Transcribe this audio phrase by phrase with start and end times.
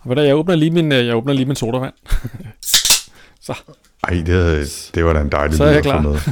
[0.00, 1.94] Og hvad der, jeg åbner lige min, øh, jeg åbner lige min sodavand.
[3.46, 3.54] så.
[4.04, 6.00] Ej, det, havde, det var da en dejlig Så er jeg klar.
[6.00, 6.18] med.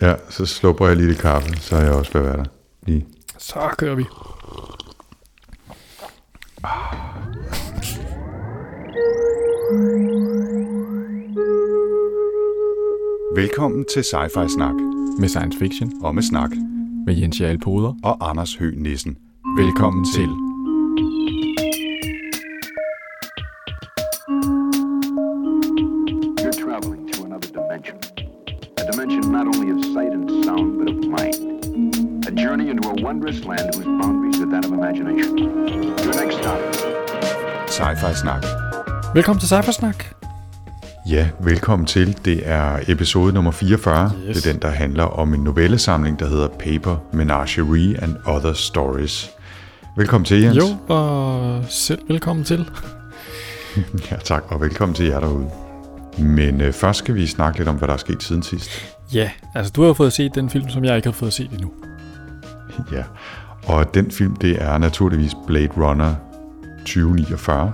[0.00, 2.44] Ja, så slupper jeg lige lidt kaffe, så er jeg også ved at være der.
[2.86, 3.06] Lige.
[3.38, 4.04] Så kører vi.
[13.36, 14.74] Velkommen til Sci-Fi Snak
[15.18, 15.92] Med science fiction.
[16.02, 16.50] og med snak
[17.06, 17.94] Med Jens Jarl Poder.
[18.02, 19.16] og Anders Høgh Nissen.
[19.58, 20.26] Velkommen til.
[20.26, 20.51] You're
[32.72, 35.38] into a wondrous land whose boundaries are that of imagination.
[36.04, 36.58] Your next stop.
[37.68, 38.44] Sci-Fi Snak.
[39.14, 40.04] Velkommen til Cypher Snak.
[41.08, 42.18] Ja, velkommen til.
[42.24, 44.12] Det er episode nummer 44.
[44.28, 44.36] Yes.
[44.36, 49.30] Det er den, der handler om en novellesamling, der hedder Paper Menagerie and Other Stories.
[49.96, 50.56] Velkommen til, Jens.
[50.56, 52.70] Jo, og selv velkommen til.
[54.10, 55.46] Ja, tak, og velkommen til jer derude.
[56.18, 58.70] Men øh, først skal vi snakke lidt om, hvad der er sket siden sidst.
[59.14, 61.50] Ja, altså du har jo fået set den film, som jeg ikke har fået set
[61.50, 61.70] endnu.
[62.92, 63.02] Ja,
[63.66, 66.14] og den film, det er naturligvis Blade Runner
[66.78, 67.72] 2049.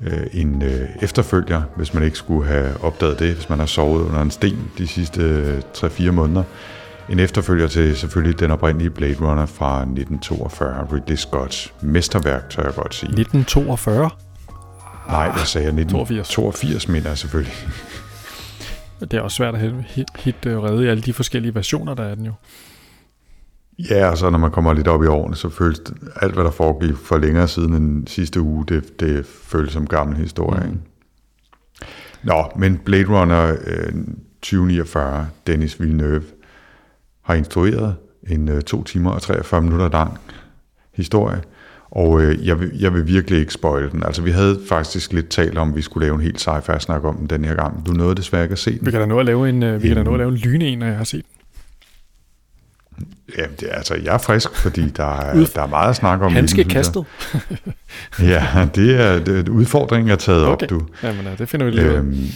[0.00, 4.04] Øh, en øh, efterfølger, hvis man ikke skulle have opdaget det, hvis man har sovet
[4.04, 6.42] under en sten de sidste øh, 3-4 måneder.
[7.08, 12.74] En efterfølger til selvfølgelig den oprindelige Blade Runner fra 1942, Ridley Scotts mesterværk, tør jeg
[12.74, 13.08] godt sige.
[13.08, 14.10] 1942.
[15.08, 15.70] Nej, jeg sagde 82.
[15.70, 17.54] 1982, mener jeg selvfølgelig.
[19.00, 22.04] Det er også svært at hit, hit øh, redde i alle de forskellige versioner, der
[22.04, 22.32] er den jo.
[23.90, 26.44] Ja, og så når man kommer lidt op i årene, så føles det, alt, hvad
[26.44, 30.66] der foregik for længere siden end sidste uge, det, det føles som gammel historie.
[30.66, 30.80] Mm.
[32.22, 33.92] Nå, men Blade Runner øh,
[34.42, 36.22] 2049, Dennis Villeneuve,
[37.22, 37.96] har instrueret
[38.28, 40.18] en øh, to timer og 43 minutter lang
[40.94, 41.40] historie,
[41.90, 44.02] og øh, jeg, vil, jeg vil virkelig ikke spoil den.
[44.02, 47.04] Altså, vi havde faktisk lidt talt om, at vi skulle lave en helt sci-fi snak
[47.04, 47.86] om den den her gang.
[47.86, 48.86] Du nåede desværre ikke at se den.
[48.86, 50.36] Vi kan da nå at lave en, øh, vi kan da nå at lave en
[50.36, 51.37] lyne en, når jeg har set den.
[53.36, 56.24] Ja, det, er- altså, jeg er frisk, fordi der er, der er meget at snakke
[56.24, 56.32] om.
[56.32, 56.66] synes jeg.
[56.66, 57.04] kastet.
[58.20, 60.64] Ja, det er, det er udfordringen er taget Okay.
[60.66, 60.86] op, du.
[61.02, 61.94] Jamen, øh, det finder vi lige ud.
[61.94, 62.26] Øhm,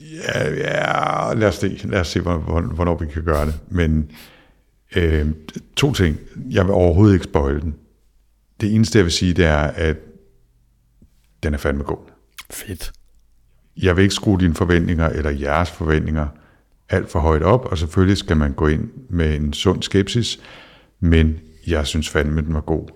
[0.00, 3.54] ja, ja, lad os se, lad os se hvor- hvor- hvornår vi kan gøre det.
[3.68, 4.10] Men
[4.96, 5.34] øhm,
[5.76, 6.18] to ting.
[6.50, 7.74] Jeg vil overhovedet ikke spoil den.
[8.60, 9.96] Det eneste, jeg vil sige, det er, at
[11.42, 12.10] den er fandme god.
[12.50, 12.92] Fedt.
[13.76, 16.26] Jeg vil ikke skrue dine forventninger, eller jeres forventninger,
[16.94, 20.40] alt for højt op, og selvfølgelig skal man gå ind med en sund skepsis,
[21.00, 22.88] men jeg synes fandme, den var god.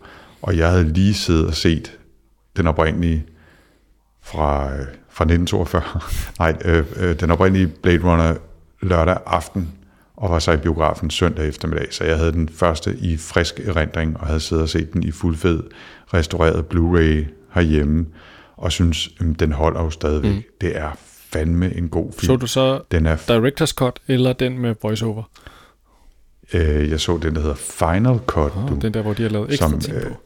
[0.43, 1.99] Og jeg havde lige siddet og set
[2.57, 3.27] den oprindelige
[4.23, 5.83] fra, øh, fra 1942,
[6.39, 8.35] nej, øh, øh, den oprindelige Blade Runner
[8.83, 9.69] lørdag aften,
[10.17, 14.21] og var så i biografen søndag eftermiddag, så jeg havde den første i frisk erindring,
[14.21, 15.63] og havde siddet og set den i fuldfed,
[16.15, 18.07] restaureret Blu-ray herhjemme,
[18.57, 20.35] og synes, øhm, den holder jo stadigvæk.
[20.35, 20.43] Mm.
[20.61, 20.91] Det er
[21.33, 22.27] fandme en god film.
[22.27, 25.23] Så du så Den er, Director's Cut, eller den med voiceover?
[26.53, 28.79] øh, jeg så den, der hedder Final Cut, Oh, du.
[28.83, 30.17] den der, hvor de har lavet ekstra Som, ting øh, på.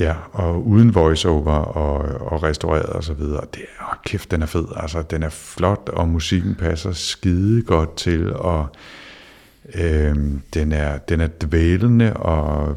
[0.00, 1.96] Ja, og uden voiceover og,
[2.32, 3.44] og restaureret og så videre.
[3.54, 4.64] Det er, åh, kæft, den er fed.
[4.76, 8.66] Altså, den er flot, og musikken passer skide godt til, og
[9.74, 12.76] øhm, den, er, den er dvælende, og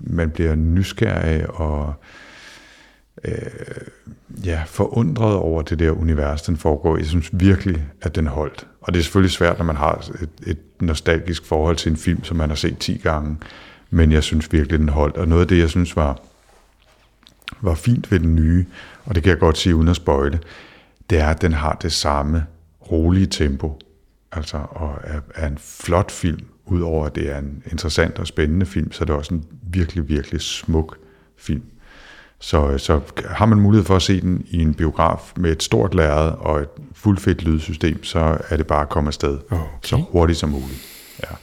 [0.00, 1.94] man bliver nysgerrig og øh,
[3.24, 3.36] øh,
[4.44, 6.96] ja, forundret over det der univers, den foregår.
[6.96, 8.66] Jeg synes virkelig, at den holdt.
[8.80, 12.24] Og det er selvfølgelig svært, når man har et, et nostalgisk forhold til en film,
[12.24, 13.36] som man har set 10 gange,
[13.90, 15.16] men jeg synes virkelig, den holdt.
[15.16, 16.20] Og noget af det, jeg synes var,
[17.60, 18.66] var fint ved den nye,
[19.04, 20.40] og det kan jeg godt sige uden at spøjle,
[21.10, 22.46] det er, at den har det samme
[22.90, 23.78] rolige tempo,
[24.32, 28.66] altså, og er, er en flot film, udover at det er en interessant og spændende
[28.66, 30.98] film, så er det også en virkelig, virkelig smuk
[31.36, 31.62] film.
[32.40, 35.94] Så, så har man mulighed for at se den i en biograf med et stort
[35.94, 39.64] lærred og et fuldfedt lydsystem, så er det bare at komme afsted Okay.
[39.84, 40.80] så hurtigt som muligt.
[41.22, 41.34] Ja.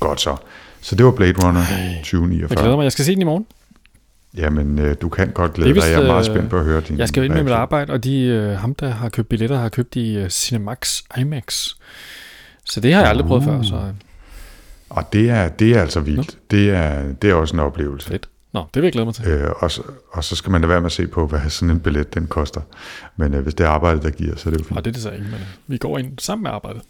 [0.00, 0.36] Godt så.
[0.80, 2.76] Så det var Blade Runner Jeg glæder 2049.
[2.76, 2.82] mig.
[2.84, 3.46] Jeg skal se den i morgen.
[4.36, 5.90] Jamen, øh, du kan godt glæde Det er dig.
[5.92, 7.52] Jeg er meget vist, øh, spændt på at høre din Jeg skal ind med mit
[7.52, 11.68] arbejde, og de, øh, ham, der har købt billetter, har købt i øh, Cinemax IMAX.
[12.64, 13.80] Så det har jeg aldrig prøvet før, så øh,
[14.90, 16.38] Og det er, det er altså vildt.
[16.50, 18.08] Det er, det er også en oplevelse.
[18.08, 18.28] fedt.
[18.56, 19.26] Nå, det vil jeg glæde mig til.
[19.26, 19.82] Øh, og, så,
[20.12, 22.26] og så skal man lade være med at se på, hvad sådan en billet den
[22.26, 22.60] koster.
[23.16, 24.78] Men øh, hvis det er arbejdet, der giver, så er det jo fint.
[24.78, 26.82] Og det er det så ikke, men øh, vi går ind sammen med arbejdet.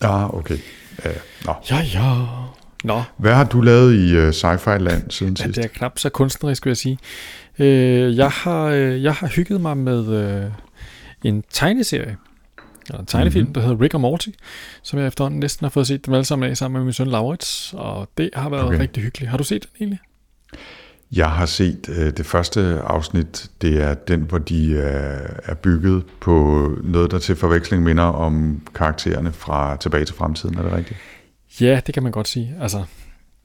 [0.00, 0.58] Ah, okay.
[1.04, 1.16] Ja, ja.
[1.44, 1.54] Nå.
[1.70, 2.26] Ja, ja.
[2.84, 5.56] Nå, Hvad har du lavet i uh, sci-fi land siden ja, sidst?
[5.56, 6.98] det er knap så kunstnerisk, vil jeg sige.
[7.58, 10.08] Øh, jeg, har, øh, jeg har hygget mig med
[10.44, 10.50] øh,
[11.24, 12.16] en tegneserie,
[12.88, 13.48] eller en tegnefilm, Mhm.
[13.48, 13.54] mm-hmm.
[13.54, 14.28] der hedder Rick og Morty,
[14.82, 17.06] som jeg efterhånden næsten har fået set dem alle sammen af sammen med min søn
[17.08, 18.78] Laurits, og det har været okay.
[18.78, 19.30] rigtig hyggeligt.
[19.30, 19.98] Har du set den egentlig?
[21.12, 26.04] Jeg har set øh, det første afsnit, det er den, hvor de er, er bygget
[26.20, 30.98] på noget, der til forveksling minder om karaktererne fra Tilbage til Fremtiden, er det rigtigt?
[31.60, 32.56] Ja, det kan man godt sige.
[32.60, 32.84] Altså,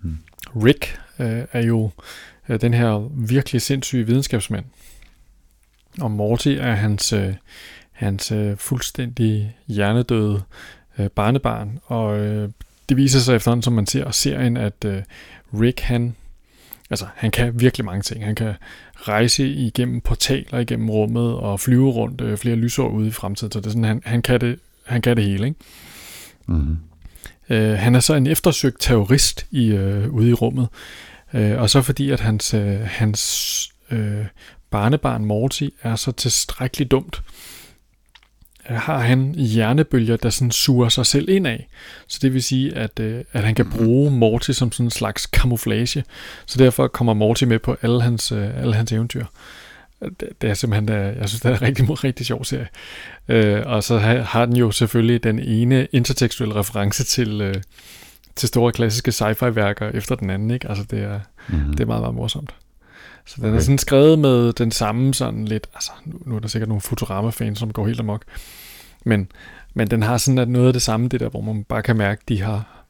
[0.02, 0.18] hmm.
[0.56, 1.92] Rick øh, er jo
[2.50, 4.66] øh, den her virkelig sindssyge videnskabsmand,
[6.02, 7.34] og Morty er hans, øh,
[7.92, 10.44] hans øh, fuldstændig hjernedøde
[11.00, 12.50] øh, barnebarn, og øh,
[12.90, 15.04] det viser sig efterhånden, som man ser serien, at øh,
[15.54, 16.16] Rick, han,
[16.92, 18.26] altså, han kan virkelig mange ting.
[18.26, 18.54] Han kan
[18.96, 23.60] rejse igennem portaler igennem rummet og flyve rundt øh, flere lysår ude i fremtiden, så
[23.60, 25.60] det er sådan, han, han, kan, det, han kan det hele, ikke?
[26.46, 26.78] Mm-hmm.
[27.50, 30.68] Øh, han er så en eftersøgt terrorist i, øh, ude i rummet,
[31.34, 34.26] øh, og så fordi, at hans, øh, hans øh,
[34.70, 37.22] barnebarn Morty er så tilstrækkeligt dumt,
[38.66, 41.68] har han hjernebølger, der sådan suger sig selv ind af.
[42.08, 45.26] Så det vil sige, at, øh, at han kan bruge Morty som sådan en slags
[45.26, 46.04] kamuflage.
[46.46, 49.26] Så derfor kommer Morty med på alle hans, øh, alle hans eventyr.
[50.02, 52.68] Det, det er simpelthen, der, jeg synes, det er en rigtig, rigtig sjov serie.
[53.28, 57.56] Øh, og så har, har den jo selvfølgelig den ene intertekstuelle reference til, øh,
[58.36, 60.52] til store klassiske sci-fi-værker efter den anden.
[60.52, 60.70] Ikke?
[60.70, 61.20] Altså det er,
[61.50, 61.72] mm-hmm.
[61.72, 62.54] det er meget, meget morsomt.
[63.32, 63.58] Så den okay.
[63.58, 66.82] er sådan skrevet med den samme sådan lidt, altså nu, nu er der sikkert nogle
[66.82, 68.24] Futurama-fans, som går helt amok,
[69.06, 69.32] men,
[69.74, 71.98] men den har sådan at noget af det samme, det der, hvor man bare kan
[71.98, 72.86] mærke, de har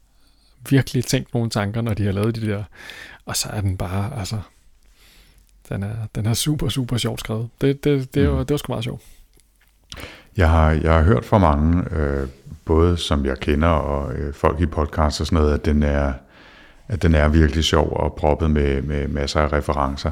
[0.70, 2.64] virkelig tænkt nogle tanker, når de har lavet de der,
[3.26, 4.38] og så er den bare, altså,
[5.70, 7.50] den er, den er super, super sjovt skrevet.
[7.62, 8.36] Det, det, det, mm.
[8.36, 9.02] var, det var sgu meget sjovt.
[10.38, 12.28] Jeg har, jeg har hørt fra mange, øh,
[12.66, 16.14] både som jeg kender og øh, folk i podcast og sådan noget, at den er,
[16.88, 20.12] at den er virkelig sjov og proppet med, med masser af referencer.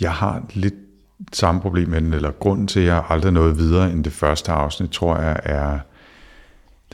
[0.00, 0.74] Jeg har lidt
[1.32, 4.52] samme problem med den, eller grunden til, at jeg aldrig nåede videre end det første
[4.52, 5.78] afsnit, tror jeg, er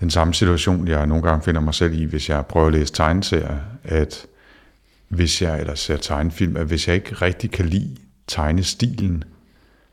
[0.00, 2.92] den samme situation, jeg nogle gange finder mig selv i, hvis jeg prøver at læse
[2.92, 4.26] tegneserier, at
[5.08, 7.96] hvis jeg, eller ser tegnefilm, at hvis jeg ikke rigtig kan lide
[8.26, 9.24] tegnestilen,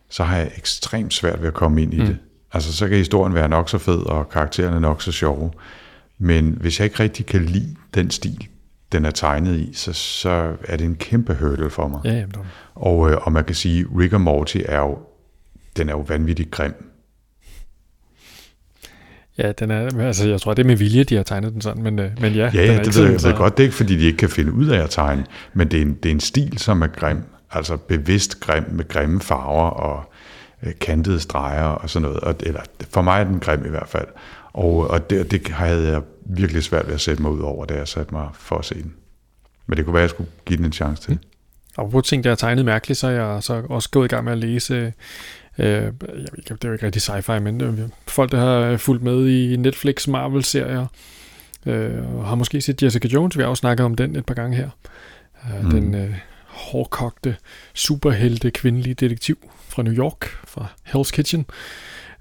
[0.10, 2.06] så har jeg ekstremt svært ved at komme ind i mm.
[2.06, 2.18] det.
[2.54, 5.52] Altså, så kan historien være nok så fed, og karaktererne nok så sjove.
[6.18, 8.48] Men hvis jeg ikke rigtig kan lide den stil,
[8.92, 12.00] den er tegnet i, så, så er det en kæmpe hurdle for mig.
[12.06, 12.36] Ja, jamen,
[12.76, 14.98] og, øh, og man kan sige, Rick og Morty er jo,
[15.78, 16.74] den er jo vanvittigt grim.
[19.38, 21.84] Ja, den er, altså jeg tror, det er med vilje, de har tegnet den sådan,
[21.84, 22.52] men, øh, men ja.
[22.54, 23.58] Ja, ja det ved jeg, godt.
[23.58, 25.82] Det er ikke, fordi de ikke kan finde ud af at tegne, men det er
[25.82, 27.24] en, det er en stil, som er grim.
[27.52, 30.14] Altså bevidst grim med grimme farver og
[30.64, 32.20] øh, kantede streger og sådan noget.
[32.20, 32.62] Og, eller
[32.94, 34.08] for mig er den grim i hvert fald.
[34.54, 37.74] Og, og det, det havde jeg virkelig svært ved at sætte mig ud over, da
[37.74, 38.94] jeg satte mig for at se den.
[39.68, 41.14] Men det kunne være, at jeg skulle give den en chance til.
[41.14, 41.20] Mm.
[41.78, 44.24] Og på ting, der er tegnet mærkeligt, så er jeg så også gået i gang
[44.24, 44.94] med at læse,
[45.58, 48.78] øh, jeg ved ikke, det er jo ikke rigtig sci-fi, men øh, folk, der har
[48.78, 50.86] fulgt med i Netflix Marvel-serier,
[51.66, 54.58] øh, har måske set Jessica Jones, vi har også snakket om den et par gange
[54.58, 54.70] her.
[55.46, 55.70] Øh, mm.
[55.70, 56.16] Den øh,
[56.46, 57.36] hårdkogte,
[57.74, 59.38] superhelte kvindelige detektiv
[59.68, 61.46] fra New York, fra Hell's Kitchen.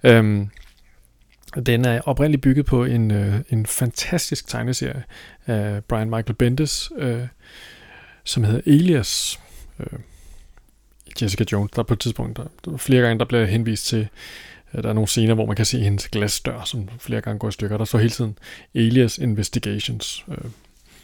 [0.05, 0.47] Øh,
[1.67, 5.03] den er oprindeligt bygget på en, øh, en fantastisk tegneserie
[5.47, 7.27] af Brian Michael Bendis, øh,
[8.25, 9.41] som hedder Alias.
[9.81, 9.99] Øh,
[11.23, 14.09] Jessica Jones, der på et tidspunkt, der, der flere gange, der bliver henvist til,
[14.73, 17.49] at der er nogle scener, hvor man kan se hendes glasdør, som flere gange går
[17.49, 17.79] i stykker.
[17.79, 18.39] Der står hele tiden
[18.75, 20.25] Alias Investigations.
[20.29, 20.37] Øh,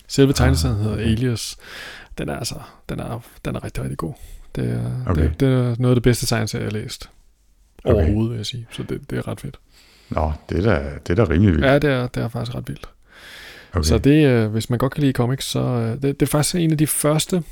[0.08, 1.04] selve ah, tegneserien hedder okay.
[1.04, 1.56] Alias.
[2.18, 4.12] Den er altså, den er, den er rigtig, rigtig god.
[4.54, 5.22] Det er, okay.
[5.22, 7.10] det, det er noget af det bedste tegneserie, jeg har læst.
[7.84, 7.94] Okay.
[7.94, 8.66] Overhovedet, vil jeg sige.
[8.70, 9.58] Så det, det er ret fedt.
[10.08, 11.66] Nå, det er da, det er da rimelig vildt.
[11.66, 12.88] Ja, det er, det er faktisk ret vildt.
[13.72, 13.82] Okay.
[13.82, 16.54] Så det, øh, hvis man godt kan lide comics, så øh, det, det er faktisk
[16.54, 17.42] en af de første,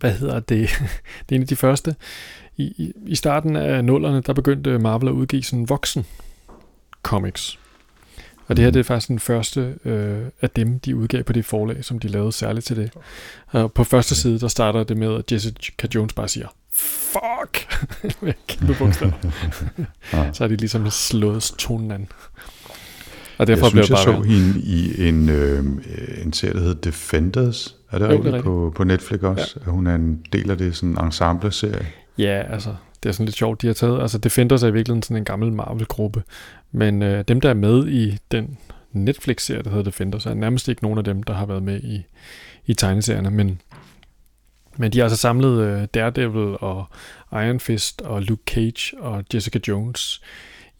[0.00, 0.68] hvad hedder det,
[1.28, 1.96] det er en af de første,
[2.56, 6.06] i, i, i starten af nullerne, der begyndte Marvel at udgive sådan voksen
[7.02, 7.58] comics.
[8.46, 11.44] Og det her det er faktisk den første øh, af dem, de udgav på det
[11.44, 12.90] forlag, som de lavede særligt til det.
[13.46, 17.66] Og på første side, der starter det med, at Jessica Jones bare siger, fuck,
[18.22, 19.12] med kæmpe bogstaver.
[20.32, 22.08] så har de ligesom slået tonen an.
[23.38, 25.64] Og derfor jeg synes, jeg så hende i en, øh,
[26.24, 27.76] en serie, der hedder Defenders.
[27.90, 29.60] Er det, jo, det er på, på Netflix også?
[29.66, 29.70] Ja.
[29.70, 31.86] Hun er en del af det sådan ensemble-serie.
[32.18, 34.02] Ja, altså, det er sådan lidt sjovt, de har taget.
[34.02, 36.22] Altså, Defenders er i virkeligheden sådan en gammel Marvel-gruppe.
[36.72, 38.58] Men øh, dem, der er med i den
[38.92, 42.06] Netflix-serie, der hedder Defenders, er nærmest ikke nogen af dem, der har været med i,
[42.66, 43.30] i tegneserierne.
[43.30, 43.60] Men,
[44.76, 46.86] men de har altså samlet øh, Daredevil og
[47.32, 50.22] Iron Fist og Luke Cage og Jessica Jones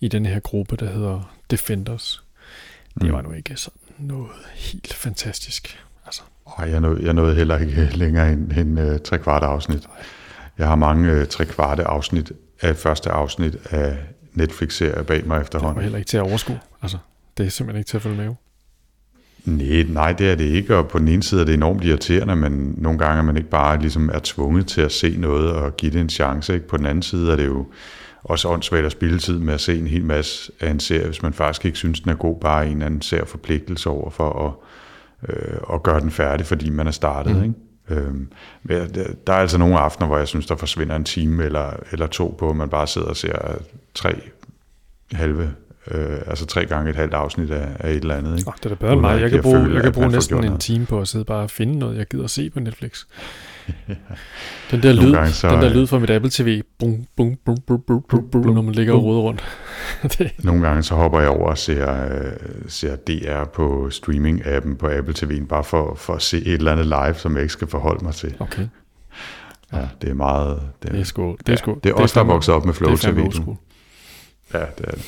[0.01, 2.25] i den her gruppe, der hedder Defenders.
[3.01, 3.29] Det var mm.
[3.29, 5.79] nu ikke sådan noget helt fantastisk.
[6.07, 6.23] Altså.
[6.59, 9.89] Ej, jeg, nåede, jeg nåede heller ikke længere end, end uh, tre kvarte afsnit.
[10.59, 13.97] Jeg har mange uh, tre kvarte afsnit af første afsnit af
[14.33, 15.71] Netflix-serier bag mig efterhånden.
[15.71, 16.61] Det var heller ikke til at overskue.
[16.83, 16.99] Altså,
[17.37, 18.35] det er simpelthen ikke til at følge med.
[19.45, 22.37] Nej, nej, det er det ikke, og på den ene side er det enormt irriterende,
[22.37, 25.77] men nogle gange er man ikke bare ligesom er tvunget til at se noget og
[25.77, 26.55] give det en chance.
[26.55, 26.69] Ikke?
[26.69, 27.67] På den anden side er det jo
[28.23, 31.23] også åndssvagt at spille tid med at se en hel masse af en serie, hvis
[31.23, 34.47] man faktisk ikke synes, den er god, bare en eller anden ser forpligtelse over for
[34.47, 34.53] at,
[35.29, 37.37] øh, at gøre den færdig, fordi man er startet.
[37.37, 37.43] Mm.
[37.43, 37.55] Ikke?
[37.89, 38.29] Øhm,
[39.27, 42.37] der er altså nogle aftener, hvor jeg synes, der forsvinder en time eller, eller to
[42.39, 43.59] på, at man bare sidder og ser
[43.95, 44.21] tre
[45.13, 45.51] halve
[45.91, 48.39] øh, altså tre gange et halvt afsnit af, af et eller andet.
[48.39, 48.49] Ikke?
[48.49, 49.21] Oh, det er da bedre end mig.
[49.21, 51.51] Jeg kan bruge, føle, jeg kan bruge næsten en time på at sidde bare og
[51.51, 53.05] finde noget, jeg gider at se på Netflix.
[54.71, 57.81] Den der, lyd, så, den der lyd fra mit Apple TV, bum, bum, bum, bum,
[57.87, 59.45] bum, bum, bum, når man ligger og roder rundt.
[60.45, 62.33] Nogle gange så hopper jeg over og ser, uh,
[62.67, 66.87] ser DR på streaming-appen på Apple TV'en, bare for, for at se et eller andet
[66.87, 68.35] live, som jeg ikke skal forholde mig til.
[68.39, 68.69] Okay.
[69.73, 70.63] Ja, det er meget...
[70.83, 72.65] Det er, det er, sgu, det er, sgu, ja, det er også der vokset op
[72.65, 73.19] med Flow TV.
[74.55, 75.05] Ja, det er det.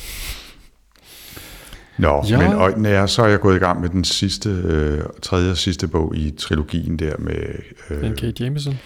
[1.97, 2.37] Nå, ja.
[2.37, 5.57] men og, jeg, så er jeg gået i gang med den sidste, øh, tredje og
[5.57, 7.55] sidste bog i trilogien der med...
[7.89, 8.39] Øh, N.K.
[8.39, 8.79] Jameson?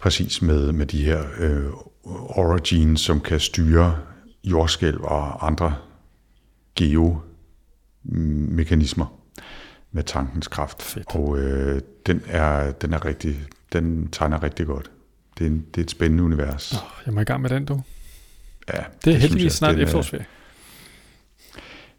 [0.00, 1.66] Præcis, med, med de her øh,
[2.28, 3.96] origins, som kan styre
[4.44, 5.74] jordskælv og andre
[6.76, 9.06] geomekanismer
[9.92, 10.82] med tankens kraft.
[10.82, 11.14] Fedt.
[11.14, 13.36] Og øh, den, er, den er rigtig,
[13.72, 14.90] den tegner rigtig godt.
[15.38, 16.72] Det er, en, det er et spændende univers.
[16.72, 17.82] Oh, jeg må i gang med den, du.
[18.68, 20.26] Ja, det er det heldigvis snart efterårsferie.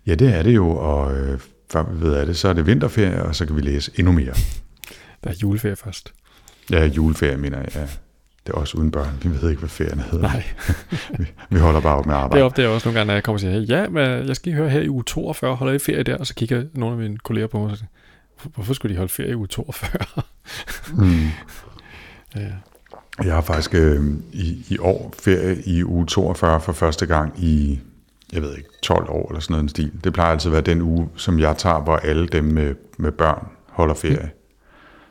[0.07, 1.39] Ja, det er det jo, og øh,
[1.71, 4.11] før vi ved af det, så er det vinterferie, og så kan vi læse endnu
[4.11, 4.33] mere.
[5.23, 6.13] Der er juleferie først.
[6.71, 7.87] Ja, juleferie, mener jeg, ja.
[8.47, 9.17] Det er også uden børn.
[9.23, 10.21] Vi ved ikke, hvad ferien hedder.
[10.21, 10.43] Nej.
[11.19, 12.35] vi, vi holder bare op med arbejde.
[12.35, 14.53] Det opdager jeg også nogle gange, når jeg kommer og siger, ja, men jeg skal
[14.53, 16.17] høre her i uge 42, holder I ferie der?
[16.17, 17.89] Og så kigger nogle af mine kolleger på mig og siger,
[18.55, 20.23] hvorfor skulle de holde ferie i uge 42?
[20.93, 21.29] mm.
[22.41, 22.47] ja.
[23.23, 27.79] Jeg har faktisk øh, i, i år ferie i uge 42 for første gang i
[28.33, 29.91] jeg ved ikke, 12 år eller sådan noget en stil.
[30.03, 33.11] Det plejer altid at være den uge, som jeg tager, hvor alle dem med, med
[33.11, 34.31] børn holder ferie.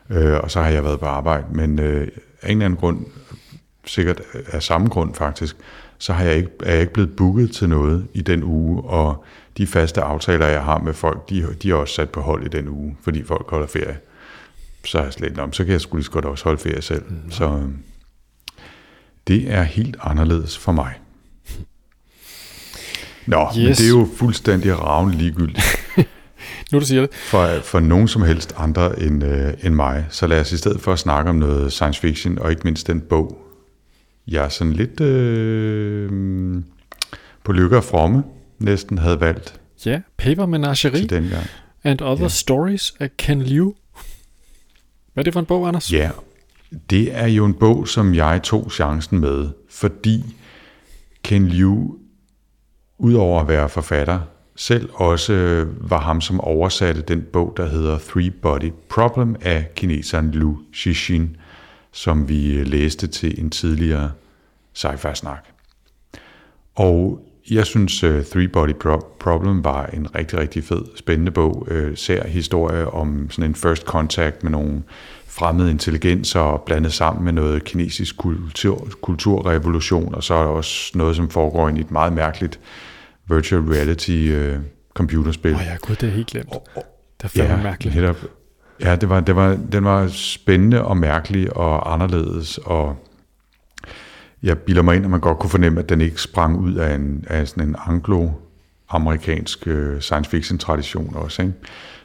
[0.09, 0.15] Mm.
[0.15, 1.45] Øh, og så har jeg været på arbejde.
[1.51, 2.07] Men øh,
[2.41, 3.05] af en eller anden grund,
[3.85, 5.57] sikkert af samme grund faktisk,
[5.97, 9.25] så har jeg ikke, er jeg ikke blevet booket til noget i den uge, og
[9.57, 12.49] de faste aftaler, jeg har med folk, de, de er også sat på hold i
[12.49, 13.97] den uge, fordi folk holder ferie.
[14.85, 16.81] Så er jeg slet om, så kan jeg sgu lige så godt også holde ferie
[16.81, 17.03] selv.
[17.09, 17.31] Mm.
[17.31, 17.69] Så øh,
[19.27, 20.93] det er helt anderledes for mig.
[23.25, 23.57] Nå, yes.
[23.57, 25.63] men det er jo fuldstændig ravn ligegyldigt.
[26.71, 27.13] nu du siger det.
[27.13, 30.05] For, for nogen som helst andre end, øh, end mig.
[30.09, 32.87] Så lad os i stedet for at snakke om noget science fiction, og ikke mindst
[32.87, 33.37] den bog,
[34.27, 36.61] jeg sådan lidt øh,
[37.43, 38.23] på lykke og fromme
[38.59, 39.59] næsten havde valgt.
[39.85, 41.45] Ja, Paper Menagerie til dengang.
[41.83, 42.27] and Other ja.
[42.29, 43.73] Stories af Ken Liu.
[45.13, 45.93] Hvad er det for en bog, Anders?
[45.93, 46.09] Ja,
[46.89, 50.23] det er jo en bog, som jeg tog chancen med, fordi
[51.23, 51.95] Ken Liu
[53.01, 54.19] udover at være forfatter,
[54.55, 59.65] selv også øh, var ham, som oversatte den bog, der hedder Three Body Problem af
[59.75, 61.35] kineseren Lu Xixin,
[61.91, 64.11] som vi øh, læste til en tidligere
[64.73, 65.45] sci-fi-snak.
[66.75, 67.19] Og
[67.51, 68.73] jeg synes, uh, Three Body
[69.19, 71.67] Problem var en rigtig, rigtig fed, spændende bog.
[71.71, 74.83] Uh, ser historie om sådan en first contact med nogle
[75.27, 81.15] fremmede intelligenser blandet sammen med noget kinesisk kultur, kulturrevolution, og så er der også noget,
[81.15, 82.59] som foregår i et meget mærkeligt
[83.35, 84.61] virtual reality uh,
[84.93, 85.53] computerspil.
[85.53, 86.49] Åh oh ja, gud, det er helt glemt.
[87.17, 87.95] Det er fandme ja, mærkeligt.
[87.95, 88.17] Netop,
[88.81, 92.95] ja, det var, det var, den var spændende og mærkelig og anderledes, og
[94.43, 96.95] jeg bilder mig ind, at man godt kunne fornemme, at den ikke sprang ud af,
[96.95, 101.41] en, af sådan en anglo-amerikansk uh, science fiction tradition også.
[101.41, 101.53] Ikke?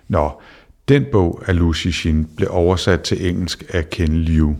[0.09, 0.41] Nå,
[0.89, 4.57] den bog af Lu Xixin blev oversat til engelsk af Ken Liu,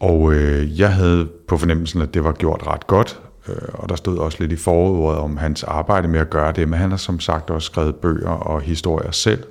[0.00, 3.29] og øh, jeg havde på fornemmelsen, at det var gjort ret godt, Øh,
[3.72, 6.78] og der stod også lidt i forordet om hans arbejde med at gøre det, men
[6.78, 9.44] han har som sagt også skrevet bøger og historier selv,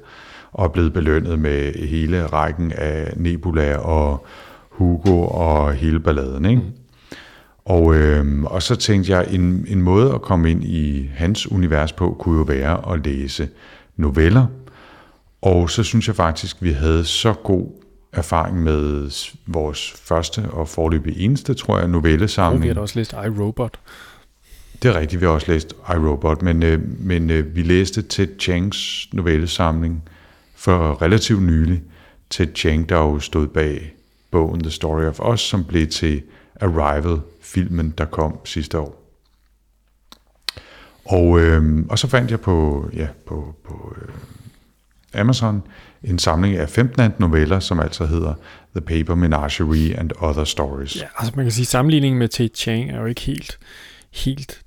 [0.51, 4.25] og er blevet belønnet med hele rækken af Nebula og
[4.69, 6.45] Hugo og hele balladen.
[6.45, 6.61] Ikke?
[6.61, 6.71] Mm.
[7.65, 11.91] Og, øh, og så tænkte jeg, en, en måde at komme ind i hans univers
[11.91, 13.49] på, kunne jo være at læse
[13.97, 14.45] noveller.
[15.41, 17.67] Og så synes jeg faktisk, vi havde så god
[18.13, 19.09] erfaring med
[19.45, 22.59] vores første og forløbig eneste, tror jeg, novellesamling.
[22.59, 23.79] Og vi har da også læst iRobot.
[24.83, 28.39] Det er rigtigt, vi har også læst iRobot, men, øh, men øh, vi læste Ted
[28.39, 30.03] Changs novellesamling
[30.55, 31.81] for relativt nylig.
[32.29, 33.93] Ted Chang, der jo stod bag
[34.31, 36.21] bogen The Story of Us, som blev til
[36.61, 38.95] Arrival-filmen, der kom sidste år.
[41.05, 44.09] Og, øh, og så fandt jeg på, ja, på, på øh,
[45.13, 45.61] Amazon
[46.03, 48.33] en samling af 15 noveller, som altså hedder
[48.75, 50.95] The Paper Menagerie and Other Stories.
[50.95, 53.59] Ja, altså man kan sige, at sammenligningen med Tate Chang er jo ikke helt,
[54.13, 54.61] helt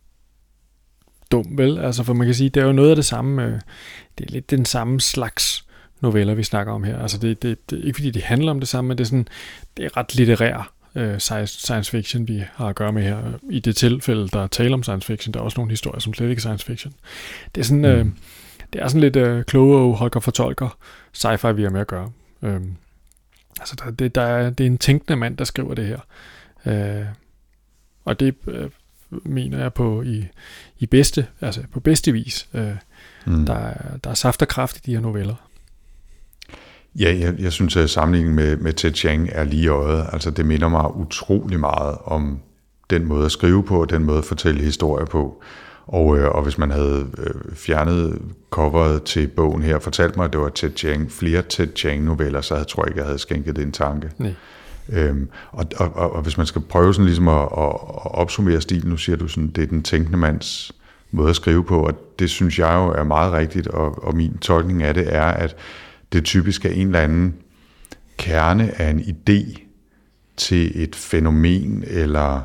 [1.33, 1.79] dum, vel?
[1.79, 3.61] Altså, for man kan sige, det er jo noget af det samme, øh,
[4.19, 5.65] det er lidt den samme slags
[6.01, 6.99] noveller, vi snakker om her.
[6.99, 9.29] Altså, det, det, det ikke fordi det handler om det samme, men det er, sådan,
[9.77, 13.19] det er ret litterær øh, science fiction, vi har at gøre med her.
[13.51, 16.15] I det tilfælde, der er tale om science fiction, der er også nogle historier, som
[16.15, 16.95] slet ikke er science fiction.
[17.55, 18.07] Det er sådan, øh,
[18.73, 20.77] det er sådan lidt øh, kloge Holger fortolker
[21.17, 22.11] sci-fi, vi har med at gøre.
[22.43, 22.61] Øh,
[23.61, 25.99] altså, der, det, der er, det er en tænkende mand, der skriver det her.
[26.67, 27.07] Øh,
[28.05, 28.71] og det øh,
[29.11, 30.29] mener jeg på i,
[30.79, 32.49] i bedste, altså på bedste vis.
[32.55, 32.77] Øh,
[33.27, 33.47] mm.
[33.47, 35.49] der, er, der er saft og kraft i de her noveller.
[36.95, 40.07] Ja, jeg, jeg synes, at sammenligningen med, med Ted Chiang er lige øjet.
[40.13, 42.41] Altså, det minder mig utrolig meget om
[42.91, 45.43] den måde at skrive på, og den måde at fortælle historier på.
[45.87, 50.33] Og, øh, og hvis man havde øh, fjernet coveret til bogen her, fortalt mig, at
[50.33, 53.63] det var Ted Chiang, flere Ted Chiang-noveller, så jeg tror ikke, jeg havde skænket det
[53.63, 54.11] en tanke.
[54.19, 54.35] Nej.
[54.93, 57.67] Øhm, og, og, og, og hvis man skal prøve sådan ligesom at, at,
[58.05, 60.73] at opsummere stilen, nu siger du sådan, det er den tænkende mands
[61.11, 64.39] måde at skrive på, og det synes jeg jo er meget rigtigt, og, og min
[64.39, 65.57] tolkning af det er, at
[66.13, 67.35] det typisk er en eller anden
[68.19, 69.61] kerne af en idé
[70.37, 72.41] til et fænomen, eller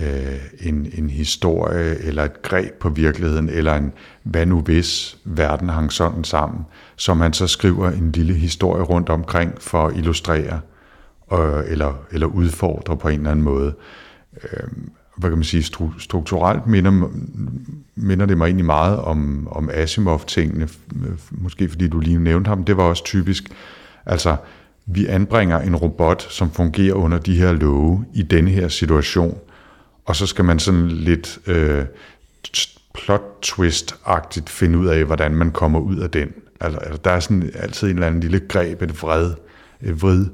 [0.00, 3.92] øh, en, en historie, eller et greb på virkeligheden, eller en
[4.22, 6.64] hvad nu hvis verden hang sådan sammen,
[6.96, 10.60] som han så skriver en lille historie rundt omkring for at illustrere,
[11.32, 13.74] øh, eller, eller udfordre på en eller anden måde.
[14.42, 14.68] Øh,
[15.16, 15.62] hvad kan man sige,
[15.98, 17.10] strukturelt minder,
[17.94, 20.68] minder det mig egentlig meget om, om Asimov-tingene,
[21.30, 23.44] måske fordi du lige nævnte ham, det var også typisk,
[24.06, 24.36] altså
[24.86, 29.38] vi anbringer en robot, som fungerer under de her love i denne her situation,
[30.08, 31.84] og så skal man sådan lidt øh,
[32.94, 36.32] plot twist-agtigt finde ud af, hvordan man kommer ud af den.
[36.60, 39.34] Altså, altså der er sådan altid en eller anden lille greb, et vred,
[39.80, 40.26] et vrid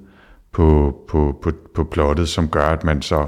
[0.52, 3.26] på, på, på, på plottet, som gør, at man så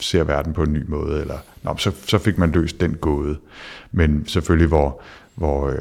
[0.00, 3.38] ser verden på en ny måde, eller nå, så, så fik man løst den gåde.
[3.92, 5.00] Men selvfølgelig, hvor,
[5.34, 5.76] hvor øh,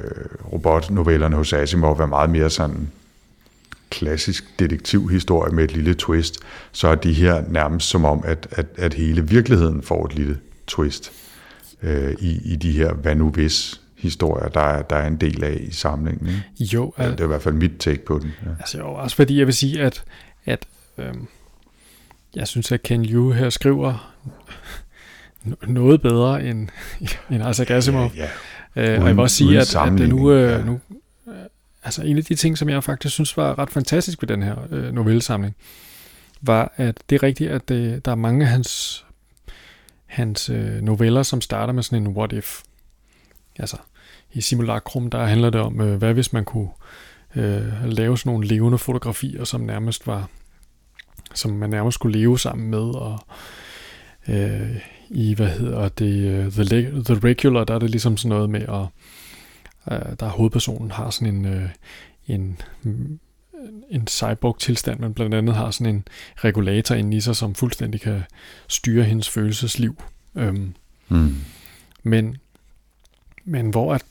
[0.54, 2.92] robotnovellerne hos Asimov var meget mere sådan
[3.92, 6.40] klassisk detektivhistorie med et lille twist,
[6.72, 10.40] så er de her nærmest som om, at, at, at hele virkeligheden får et lille
[10.68, 11.12] twist
[11.84, 15.44] øh, i, i de her hvad nu hvis historier, der er, der er en del
[15.44, 16.28] af i samlingen.
[16.28, 16.76] Ikke?
[16.76, 16.94] Jo.
[16.98, 18.32] Ja, det er i hvert fald mit take på den.
[18.46, 18.50] Ja.
[18.60, 20.04] Altså jo, også fordi jeg vil sige, at,
[20.46, 20.66] at
[20.98, 21.14] øh,
[22.36, 24.14] jeg synes, at Ken Liu her skriver
[25.68, 26.68] noget bedre end,
[27.32, 28.12] end Isaac Asimov.
[28.16, 28.28] Ja,
[28.76, 28.94] ja.
[28.94, 30.64] Øh, og jeg vil også sige, at, at nu, øh, ja.
[30.64, 30.80] nu
[31.84, 34.56] altså en af de ting, som jeg faktisk synes var ret fantastisk ved den her
[34.72, 35.56] øh, novellesamling,
[36.42, 39.06] var, at det er rigtigt, at det, der er mange af hans,
[40.06, 42.62] hans øh, noveller, som starter med sådan en what if.
[43.60, 43.78] Altså,
[44.34, 46.70] i Simulacrum, der handler det om, øh, hvad hvis man kunne
[47.36, 50.30] øh, lave sådan nogle levende fotografier, som nærmest var
[51.34, 53.20] som man nærmest skulle leve sammen med, og
[54.28, 54.78] øh,
[55.10, 58.62] i, hvad hedder det, uh, the, the Regular, der er det ligesom sådan noget med,
[58.62, 58.86] at
[59.86, 61.70] uh, der er hovedpersonen har sådan en, uh,
[62.28, 62.62] en,
[63.90, 68.24] en cyborg-tilstand, men blandt andet har sådan en regulator inde i sig, som fuldstændig kan
[68.68, 70.02] styre hendes følelsesliv.
[70.34, 70.76] Um,
[71.10, 71.36] mm.
[72.04, 72.38] Men
[73.46, 74.06] men hvor at,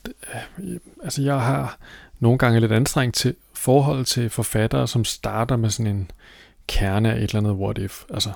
[0.59, 1.77] øh, altså jeg har
[2.19, 6.11] nogle gange lidt anstrengt til forhold til forfattere, som starter med sådan en
[6.67, 8.03] kerne af et eller andet what if.
[8.09, 8.31] Altså,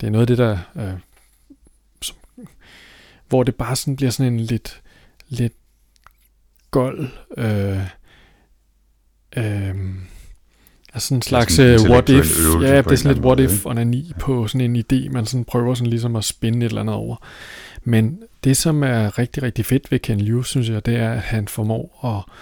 [0.00, 0.58] det er noget af det, der...
[0.76, 0.94] Øh,
[2.02, 2.16] som,
[3.28, 4.82] hvor det bare sådan bliver sådan en lidt,
[5.28, 5.52] lidt
[6.70, 7.08] gold...
[7.36, 7.80] Øh,
[9.36, 9.74] øh,
[10.94, 14.48] Altså en slags uh, what if, ja, det er sådan lidt what if onani på
[14.48, 17.16] sådan en idé, man sådan prøver sådan ligesom at spænde et eller andet over.
[17.84, 21.20] Men det, som er rigtig, rigtig fedt ved Ken Liu, synes jeg, det er, at
[21.20, 22.32] han formår at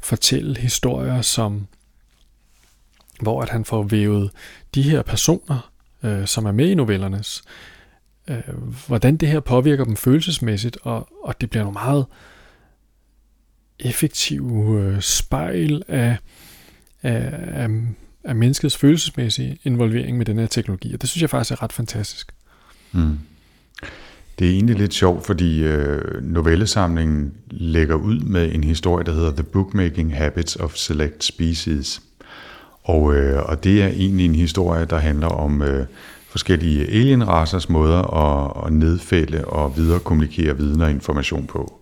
[0.00, 1.66] fortælle historier, som
[3.20, 4.30] hvor at han får vævet
[4.74, 5.70] de her personer,
[6.02, 7.42] øh, som er med i novellernes,
[8.28, 8.42] øh,
[8.86, 12.06] hvordan det her påvirker dem følelsesmæssigt, og, og det bliver nogle meget
[13.80, 16.16] effektive øh, spejl af,
[17.02, 17.68] af, af,
[18.24, 21.72] af menneskets følelsesmæssige involvering med den her teknologi, og det synes jeg faktisk er ret
[21.72, 22.32] fantastisk.
[22.92, 23.18] Mm.
[24.38, 29.32] Det er egentlig lidt sjovt, fordi øh, novellesamlingen lægger ud med en historie, der hedder
[29.32, 32.02] The Bookmaking Habits of Select Species.
[32.82, 35.86] Og, øh, og det er egentlig en historie, der handler om øh,
[36.28, 41.80] forskellige alienrassers måder at, at nedfælde og videre kommunikere viden og information på.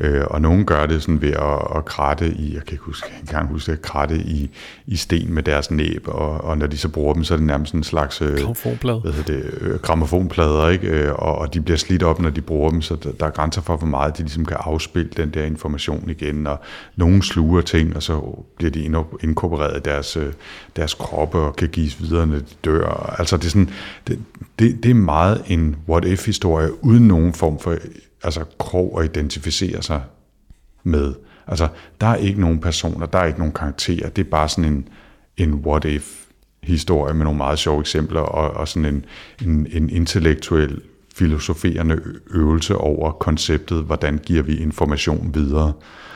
[0.00, 3.08] Øh, og nogen gør det sådan ved at, at kratte i, jeg kan ikke huske,
[3.20, 4.50] jeg kan huske at kratte i,
[4.86, 7.46] i sten med deres næb, og, og når de så bruger dem, så er det
[7.46, 8.38] nærmest en slags øh,
[9.00, 10.88] hvad hedder det, øh, gramofonplader, ikke?
[10.88, 13.30] Øh, og, og de bliver slidt op, når de bruger dem, så der, der er
[13.30, 16.60] grænser for, hvor meget de ligesom kan afspille den der information igen, og
[16.96, 18.90] nogen sluger ting, og så bliver de
[19.22, 20.32] inkorporeret i deres, øh,
[20.76, 23.14] deres kroppe og kan gives videre, når de dør.
[23.18, 23.70] Altså det er, sådan,
[24.06, 24.18] det,
[24.58, 27.76] det, det er meget en what-if-historie, uden nogen form for
[28.22, 30.02] altså, krog at identificere sig
[30.82, 31.14] med.
[31.46, 31.68] Altså,
[32.00, 34.08] der er ikke nogen personer, der er ikke nogen karakterer.
[34.08, 34.88] Det er bare sådan en,
[35.36, 36.28] en what-if
[36.62, 39.04] historie med nogle meget sjove eksempler og, og sådan en,
[39.42, 40.80] en, en intellektuel
[41.14, 42.00] filosoferende
[42.30, 45.72] øvelse over konceptet, hvordan giver vi information videre.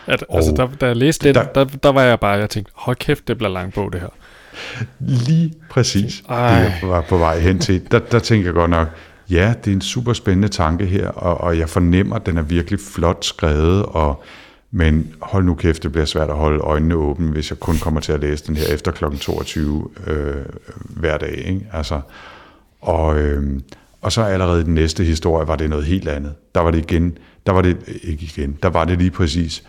[0.06, 2.50] At, og altså, der, da jeg læste det, der, der, der var jeg bare, jeg
[2.50, 4.08] tænkte, hold kæft, det bliver lang bog, det her.
[5.00, 6.64] Lige præcis, Ej.
[6.64, 7.90] det jeg var på vej hen til.
[7.90, 8.88] Der, der tænker jeg godt nok,
[9.32, 12.42] ja, det er en super spændende tanke her, og, og jeg fornemmer, at den er
[12.42, 14.22] virkelig flot skrevet, og
[14.74, 18.00] men hold nu kæft, det bliver svært at holde øjnene åbne, hvis jeg kun kommer
[18.00, 19.04] til at læse den her efter kl.
[19.20, 20.44] 22 øh,
[20.78, 21.42] hver dag.
[21.46, 21.66] Ikke?
[21.72, 22.00] Altså,
[22.80, 23.60] og, øh,
[24.00, 26.34] og så allerede i den næste historie var det noget helt andet.
[26.54, 29.64] Der var det igen, der var det ikke igen, der var det lige præcis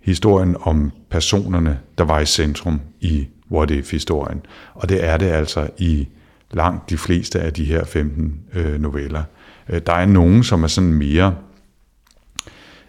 [0.00, 4.40] historien om personerne, der var i centrum i What If-historien.
[4.74, 6.08] Og det er det altså i
[6.50, 9.22] langt de fleste af de her 15 øh, noveller.
[9.68, 11.34] Øh, der er nogen, som er sådan mere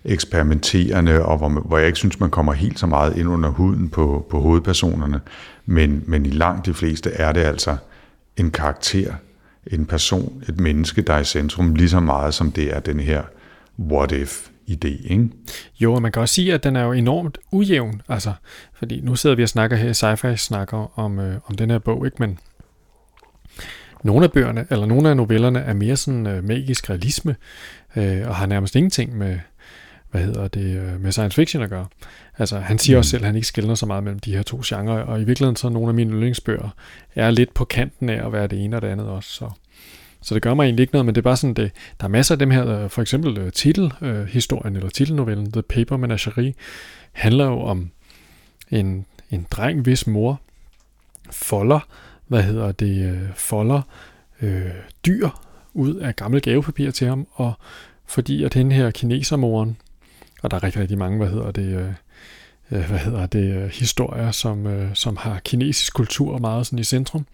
[0.05, 3.89] eksperimenterende, og hvor, hvor jeg ikke synes, man kommer helt så meget ind under huden
[3.89, 5.21] på, på hovedpersonerne.
[5.65, 7.77] Men, men i langt de fleste er det altså
[8.37, 9.13] en karakter,
[9.67, 12.99] en person, et menneske, der er i centrum, lige så meget som det er den
[12.99, 13.23] her
[13.79, 15.29] what if idé, ikke?
[15.79, 18.33] Jo, og man kan også sige, at den er jo enormt ujævn, altså,
[18.73, 21.79] fordi nu sidder vi og snakker her i sci-fi, snakker om, øh, om den her
[21.79, 22.17] bog, ikke?
[22.19, 22.39] Men
[24.03, 27.35] nogle af bøgerne, eller nogle af novellerne er mere sådan øh, magisk realisme,
[27.95, 29.39] øh, og har nærmest ingenting med,
[30.11, 31.87] hvad hedder det, øh, med science fiction at gøre.
[32.37, 32.99] Altså, han siger mm.
[32.99, 35.23] også selv, at han ikke skiller så meget mellem de her to genrer, og i
[35.23, 36.69] virkeligheden så nogle af mine yndlingsbøger
[37.15, 39.49] er lidt på kanten af at være det ene og det andet også, så...
[40.21, 42.09] Så det gør mig egentlig ikke noget, men det er bare sådan, det, der er
[42.09, 46.53] masser af dem her, øh, for eksempel uh, titelhistorien, eller titelnovellen, The Paper Menagerie,
[47.11, 47.91] handler jo om
[48.71, 50.41] en, en dreng, hvis mor
[51.31, 51.79] folder,
[52.29, 53.81] hvad hedder det, uh, folder
[54.41, 54.49] uh,
[55.05, 55.29] dyr
[55.73, 57.53] ud af gammel gavepapir til ham, og
[58.05, 59.77] fordi at den her kinesermoren,
[60.41, 61.93] og der er rigtig, rigtig mange, hvad hedder det, øh,
[62.69, 67.25] hvad hedder det, øh, historier, som, øh, som har kinesisk kultur meget sådan i centrum.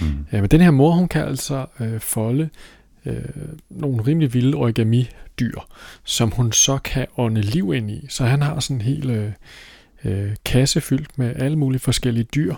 [0.00, 0.26] Mm.
[0.32, 2.48] Ja, men den her mor, hun kan altså øh, folde
[3.06, 3.24] øh,
[3.70, 5.58] nogle rimelig vilde origami-dyr,
[6.04, 8.06] som hun så kan ånde liv ind i.
[8.08, 9.32] Så han har sådan en hel øh,
[10.04, 12.54] øh, kasse fyldt med alle mulige forskellige dyr.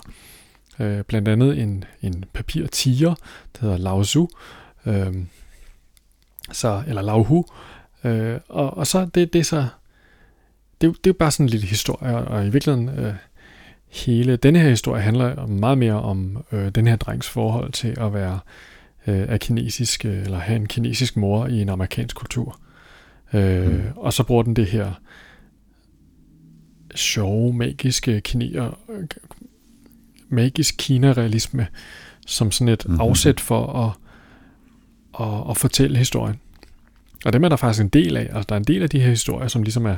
[0.81, 3.15] Øh, blandt andet en, en papir-tiger,
[3.55, 4.29] der hedder Lao Zu,
[4.87, 5.15] øh,
[6.53, 7.45] så, eller Lauhu,
[8.05, 9.67] Øh, og, og så det, det er så
[10.81, 13.15] det, det er bare sådan en lille historie, og i virkeligheden øh,
[13.89, 18.15] hele denne her historie handler meget mere om øh, den her drengs forhold til at
[18.15, 18.39] være
[19.07, 22.61] øh, af kinesisk, øh, eller have en kinesisk mor i en amerikansk kultur.
[23.33, 23.83] Øh, mm.
[23.97, 24.93] Og så bruger den det her
[26.95, 28.79] sjove, magiske kinier,
[30.35, 31.67] magisk Kina-realisme
[32.27, 33.01] som sådan et mm-hmm.
[33.01, 33.93] afsæt for at,
[35.27, 36.41] at, at fortælle historien.
[37.25, 38.23] Og dem er der faktisk en del af.
[38.23, 39.97] Altså, der er en del af de her historier, som ligesom er...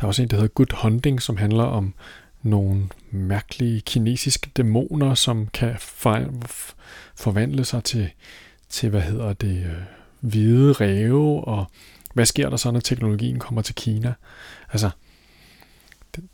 [0.00, 1.94] Der er også en, der hedder Good Hunting, som handler om
[2.42, 6.24] nogle mærkelige kinesiske dæmoner, som kan for,
[7.16, 8.10] forvandle sig til,
[8.68, 9.82] til, hvad hedder det, øh,
[10.20, 11.70] hvide ræve, og
[12.14, 14.14] hvad sker der så, når teknologien kommer til Kina?
[14.72, 14.90] Altså,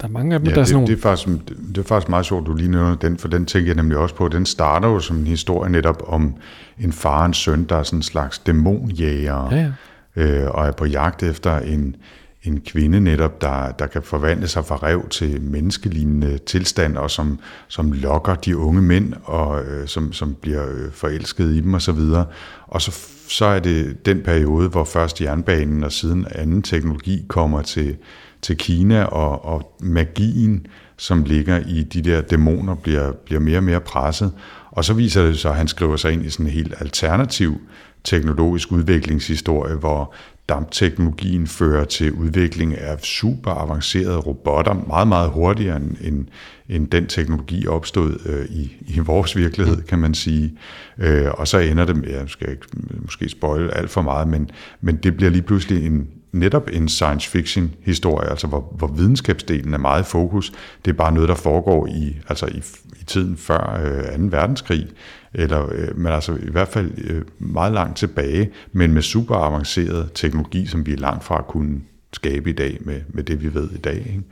[0.00, 0.96] der er mange af dem, ja, der er sådan det, nogle...
[0.96, 3.46] det, er faktisk, det, det er faktisk meget sjovt, du lige nævner den, for den
[3.46, 4.28] tænker jeg nemlig også på.
[4.28, 6.36] Den starter jo som en historie netop om
[6.78, 9.70] en far og en søn, der er sådan en slags dæmonjæger, ja,
[10.16, 10.22] ja.
[10.22, 11.96] Øh, og er på jagt efter en,
[12.42, 17.38] en kvinde netop, der, der kan forvandle sig fra rev til menneskelignende tilstand, og som,
[17.68, 21.90] som lokker de unge mænd, og øh, som, som bliver øh, forelsket i dem osv.
[21.90, 22.24] Og,
[22.66, 27.62] og så, så er det den periode, hvor først jernbanen og siden anden teknologi kommer
[27.62, 27.96] til,
[28.44, 33.64] til Kina, og, og magien, som ligger i de der dæmoner, bliver, bliver mere og
[33.64, 34.32] mere presset.
[34.70, 37.60] Og så viser det sig, at han skriver sig ind i sådan en helt alternativ
[38.04, 40.14] teknologisk udviklingshistorie, hvor
[40.48, 46.26] dampteknologien fører til udvikling af super avancerede robotter, meget, meget hurtigere end, end,
[46.68, 50.52] end den teknologi opstod øh, i, i vores virkelighed, kan man sige.
[50.98, 52.66] Øh, og så ender det med, jeg skal ikke
[53.02, 57.30] måske spoil alt for meget, men, men det bliver lige pludselig en, netop en science
[57.30, 60.52] fiction historie, altså hvor, hvor videnskabsdelen er meget i fokus.
[60.84, 62.62] Det er bare noget, der foregår i, altså i,
[63.00, 64.24] i tiden før øh, 2.
[64.36, 64.86] verdenskrig,
[65.34, 70.10] eller, øh, men altså i hvert fald øh, meget langt tilbage, men med super avanceret
[70.14, 71.80] teknologi, som vi er langt fra at kunne
[72.12, 74.22] skabe i dag med, med det, vi ved i dag.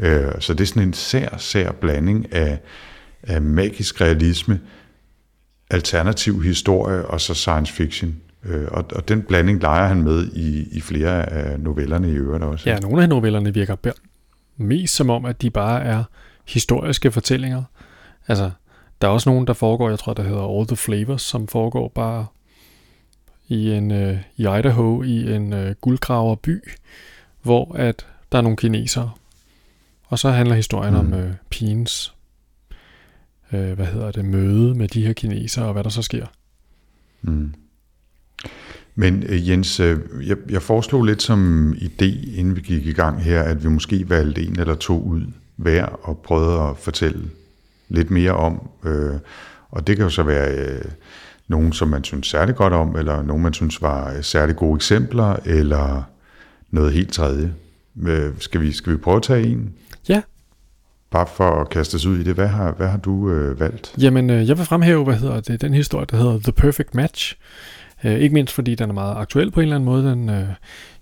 [0.00, 0.16] Ikke?
[0.16, 2.58] Øh, så det er sådan en sær, sær blanding af,
[3.22, 4.60] af magisk realisme,
[5.70, 8.16] alternativ historie og så science fiction.
[8.44, 12.44] Øh, og, og den blanding leger han med i, i flere af novellerne i øvrigt
[12.44, 12.70] også.
[12.70, 13.76] Ja, nogle af novellerne virker
[14.56, 16.04] mest som om, at de bare er
[16.46, 17.62] historiske fortællinger.
[18.28, 18.50] Altså,
[19.00, 21.88] der er også nogen, der foregår, jeg tror, der hedder All the Flavors, som foregår
[21.88, 22.26] bare
[23.48, 26.68] i en øh, i Idaho i en øh, guldgraverby,
[27.42, 29.10] hvor at der er nogle kinesere.
[30.04, 31.00] Og så handler historien mm.
[31.00, 32.14] om øh, pigens
[33.52, 36.26] øh, hvad hedder det, møde med de her kinesere, og hvad der så sker.
[37.22, 37.54] Mm.
[39.00, 43.22] Men øh, Jens, øh, jeg, jeg foreslog lidt som idé, inden vi gik i gang
[43.22, 45.22] her, at vi måske valgte en eller to ud
[45.56, 47.22] hver og prøvede at fortælle
[47.88, 48.68] lidt mere om.
[48.84, 49.14] Øh,
[49.70, 50.84] og det kan jo så være øh,
[51.48, 55.36] nogen, som man synes særlig godt om, eller nogen, man synes var særlig gode eksempler,
[55.44, 56.02] eller
[56.70, 57.54] noget helt tredje.
[58.02, 59.74] Øh, skal, vi, skal vi prøve at tage en?
[60.08, 60.22] Ja.
[61.10, 63.94] Bare for at kaste os ud i det, hvad har, hvad har du øh, valgt?
[64.00, 67.36] Jamen, øh, jeg vil fremhæve, hvad hedder det, den historie, der hedder The Perfect Match.
[68.04, 70.10] Øh, ikke mindst fordi den er meget aktuel på en eller anden måde.
[70.10, 70.48] Den, øh,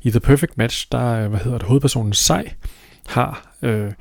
[0.03, 2.53] I The Perfect Match, der øh, hvad hedder det, hovedpersonen Sej
[3.07, 3.55] har...
[3.63, 3.93] Øh,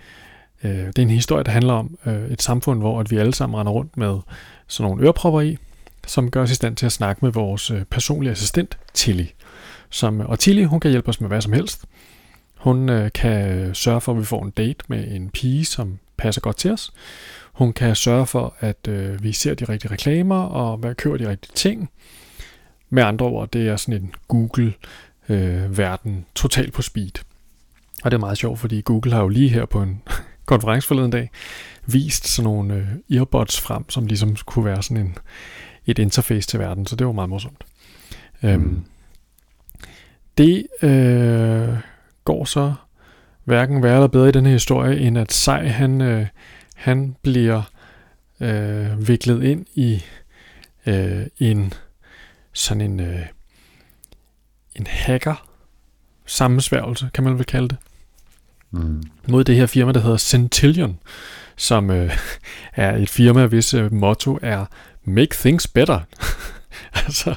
[0.63, 3.33] øh, det er en historie, der handler om øh, et samfund, hvor at vi alle
[3.33, 4.19] sammen render rundt med
[4.67, 5.57] sådan nogle ørepropper i,
[6.07, 9.25] som gør os i stand til at snakke med vores øh, personlige assistent, Tilly.
[9.89, 11.85] Som, og Tilly, hun kan hjælpe os med hvad som helst.
[12.57, 15.99] Hun øh, kan øh, sørge for, at vi får en date med en pige, som
[16.17, 16.91] passer godt til os.
[17.53, 21.29] Hun kan sørge for, at øh, vi ser de rigtige reklamer og hvad køber de
[21.29, 21.89] rigtige ting.
[22.89, 27.23] Med andre ord, det er sådan en Google-verden øh, totalt på speed.
[28.03, 30.01] Og det er meget sjovt, fordi Google har jo lige her på en
[30.45, 31.29] konference forleden dag
[31.85, 35.17] vist sådan nogle øh, earbuds frem, som ligesom kunne være sådan en,
[35.85, 37.63] et interface til verden, så det var meget morsomt.
[38.43, 38.65] Øhm, mm.
[38.65, 38.85] Øhm,
[40.37, 41.77] det øh,
[42.23, 42.73] går så
[43.43, 46.27] hverken værre eller bedre i den her historie, end at Sej, han, øh,
[46.75, 47.61] han bliver
[48.39, 50.03] øh, viklet ind i
[50.85, 51.73] øh, en
[52.57, 53.25] sådan en, øh,
[54.75, 55.47] en hacker
[56.25, 57.77] sammensværgelse, kan man vel kalde det,
[58.71, 59.03] mm.
[59.27, 60.99] mod det her firma, der hedder Centillion,
[61.55, 62.17] som øh,
[62.73, 64.65] er et firma, hvis øh, motto er
[65.03, 65.99] Make Things Better.
[67.05, 67.35] altså,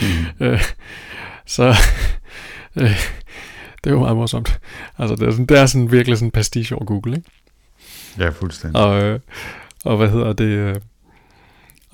[0.00, 0.26] mm.
[0.46, 0.62] øh,
[1.46, 1.74] så
[2.76, 2.96] øh,
[3.84, 4.60] det er jo meget morsomt.
[4.98, 7.30] Altså, det er, sådan, det er sådan virkelig sådan en pastiche over Google, ikke?
[8.18, 8.82] Ja, fuldstændig.
[8.82, 9.20] Og, øh,
[9.84, 10.44] og hvad hedder det?
[10.44, 10.76] Øh,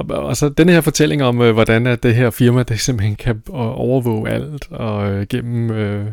[0.00, 3.16] og, og så den her fortælling om, øh, hvordan at det her firma det simpelthen
[3.16, 6.06] kan øh, overvåge alt, og øh, gennem, øh,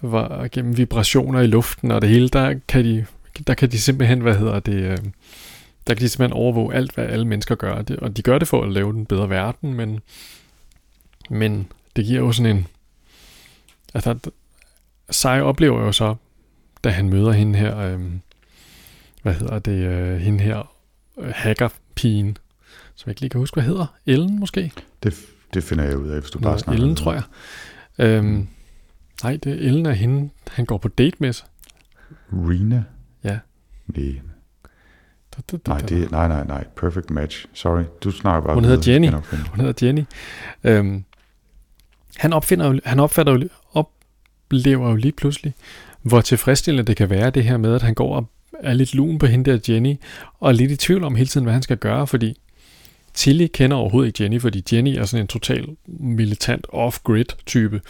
[0.00, 3.06] var, gennem vibrationer i luften og det hele, der kan de,
[3.46, 4.98] der kan de simpelthen, hvad hedder det, øh,
[5.86, 7.82] der kan de simpelthen overvåge alt, hvad alle mennesker gør.
[7.82, 10.00] Det, og de gør det for at lave den bedre verden, men,
[11.30, 12.66] men det giver jo sådan en...
[13.94, 14.18] Altså,
[15.10, 16.14] Sai oplever jo så,
[16.84, 18.00] da han møder hende her, øh,
[19.22, 20.72] hvad hedder det, øh, hende her
[21.18, 22.38] øh, hackerpigen,
[22.96, 23.86] som jeg ikke lige kan huske, hvad hedder.
[24.06, 24.72] Ellen måske?
[25.02, 25.14] Det,
[25.54, 26.82] det finder jeg ud af, hvis du bare snakker.
[26.82, 27.22] Ellen, tror jeg.
[27.98, 28.48] Øhm,
[29.22, 31.34] nej, det er Ellen er hende, han går på date med.
[32.32, 32.84] Rina?
[33.24, 33.38] Ja.
[33.86, 34.20] Nej.
[35.36, 36.64] Da, da, da, nej, det, nej, nej, nej.
[36.76, 37.46] Perfect match.
[37.52, 38.54] Sorry, du snakker bare.
[38.54, 39.10] Hun hedder Jenny.
[39.50, 40.02] Hun hedder Jenny.
[40.64, 41.04] Øhm,
[42.16, 45.54] han, opfinder jo, han opfatter jo, oplever jo lige pludselig,
[46.02, 48.30] hvor tilfredsstillende det kan være, det her med, at han går og
[48.60, 49.94] er lidt lun på hende der Jenny,
[50.40, 52.40] og er lidt i tvivl om hele tiden, hvad han skal gøre, fordi
[53.16, 57.80] Tilly kender overhovedet ikke Jenny, fordi Jenny er sådan en total militant off-grid type,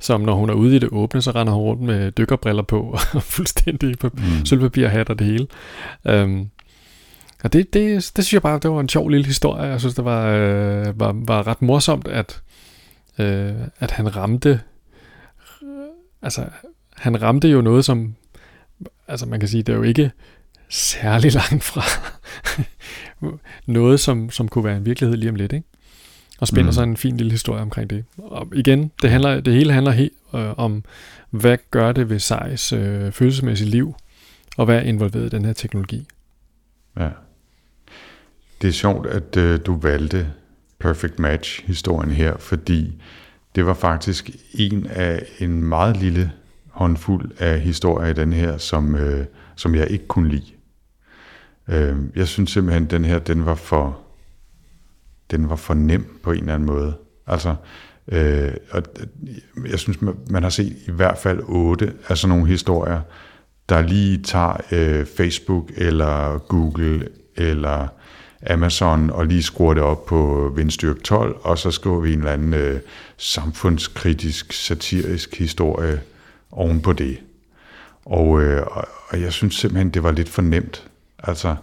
[0.00, 2.98] som når hun er ude i det åbne, så render hun rundt med dykkerbriller på,
[3.14, 4.44] og fuldstændig på mm.
[4.44, 5.46] sølvpapir, hat og det hele.
[6.22, 6.50] Um,
[7.44, 9.62] og det, det, det synes jeg bare, det var en sjov lille historie.
[9.62, 12.42] Jeg synes, det var, øh, var, var ret morsomt, at,
[13.18, 14.60] øh, at han ramte,
[16.22, 16.44] altså
[16.96, 18.14] han ramte jo noget, som,
[19.08, 20.10] altså man kan sige, det er jo ikke
[20.68, 21.82] særlig langt fra
[23.66, 25.66] noget, som, som kunne være en virkelighed lige om lidt, ikke?
[26.40, 26.72] Og spænder mm.
[26.72, 28.04] så en fin lille historie omkring det.
[28.18, 30.84] Og igen, det, handler, det hele handler helt øh, om,
[31.30, 33.94] hvad gør det ved Sejs øh, følelsesmæssige liv,
[34.56, 36.06] og hvad er involveret i den her teknologi.
[36.98, 37.08] Ja.
[38.62, 40.32] Det er sjovt, at øh, du valgte
[40.78, 43.02] Perfect Match-historien her, fordi
[43.54, 46.32] det var faktisk en af en meget lille
[46.70, 49.26] håndfuld af historier i den her, som, øh,
[49.56, 50.55] som jeg ikke kunne lide.
[51.68, 53.98] Øh, jeg synes simpelthen, at den her, den var for,
[55.30, 56.94] den var for nem på en eller anden måde.
[57.26, 57.54] Altså,
[58.08, 59.98] øh, og øh, jeg synes,
[60.30, 63.00] man har set i hvert fald otte af sådan nogle historier,
[63.68, 67.88] der lige tager øh, Facebook eller Google eller
[68.50, 72.32] Amazon og lige skruer det op på vindstyrke 12, og så skriver vi en eller
[72.32, 72.80] anden øh,
[73.16, 76.00] samfundskritisk, satirisk historie
[76.50, 77.18] oven på det.
[78.04, 78.66] Og, øh,
[79.08, 80.88] og jeg synes simpelthen, det var lidt for nemt.
[81.18, 81.56] Altså,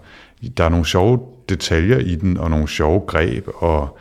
[0.58, 3.98] der er nogle sjove detaljer i den, og nogle sjove greb, og,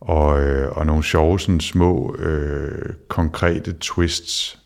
[0.00, 4.58] og, øh, og nogle sjove sådan små øh, konkrete twists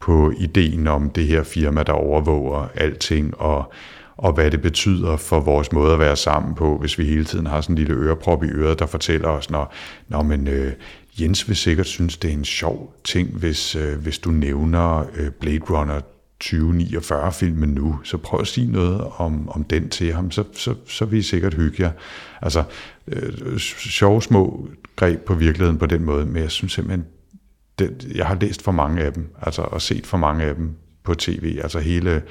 [0.00, 3.72] på ideen om det her firma, der overvåger alting, og,
[4.16, 7.46] og hvad det betyder for vores måde at være sammen på, hvis vi hele tiden
[7.46, 9.74] har sådan en lille øreprop i øret, der fortæller os, når,
[10.08, 10.72] når men, øh,
[11.20, 15.30] Jens vil sikkert synes, det er en sjov ting, hvis, øh, hvis du nævner øh,
[15.30, 16.00] Blade Runner
[16.44, 21.04] 2049-filmen nu, så prøv at sige noget om, om den til ham, så, så, så
[21.04, 21.90] vil I sikkert hygge jer.
[22.42, 22.64] Altså,
[23.06, 27.06] øh, sjove små greb på virkeligheden på den måde, men jeg synes simpelthen,
[27.78, 30.70] det, jeg har læst for mange af dem, altså, og set for mange af dem
[31.04, 32.22] på tv, altså hele,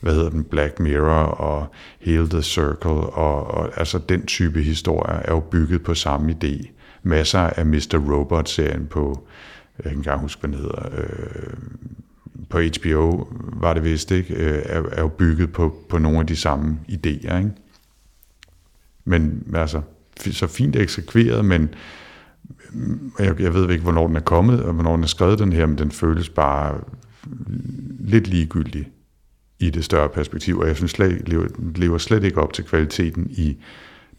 [0.00, 1.66] hvad hedder den, Black Mirror og
[2.00, 6.68] hele The Circle, og, og altså den type historier er jo bygget på samme idé.
[7.02, 8.12] Masser af Mr.
[8.12, 9.28] Robot-serien på,
[9.76, 11.56] jeg kan ikke engang huske, hvad den hedder, øh,
[12.48, 16.26] på HBO var det vist, ikke, øh, er, er jo bygget på, på nogle af
[16.26, 17.50] de samme idéer, ikke?
[19.04, 19.80] Men altså,
[20.30, 21.74] så fint eksekveret, men
[22.72, 25.52] mm, jeg, jeg ved ikke, hvornår den er kommet, og hvornår den er skrevet, den
[25.52, 26.80] her, men den føles bare
[28.00, 28.88] lidt ligegyldig
[29.58, 31.46] i det større perspektiv, og jeg synes slet, lever,
[31.76, 33.56] lever slet ikke op til kvaliteten i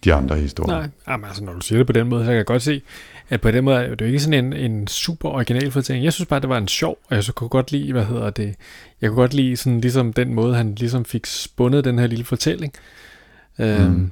[0.04, 0.78] de andre historier.
[0.78, 2.82] Nej, jamen, altså når du siger det på den måde, så kan jeg godt se,
[3.30, 6.06] at på den måde er det jo ikke sådan en, en super original fortælling.
[6.06, 8.30] Jeg synes bare, det var en sjov, og jeg så kunne godt lide, hvad hedder
[8.30, 8.56] det,
[9.02, 12.26] jeg kunne godt lide sådan ligesom den måde, han ligesom fik spundet den her lille
[12.26, 12.74] fortælling.
[13.60, 13.86] Øhm, mm.
[13.86, 14.12] Øhm,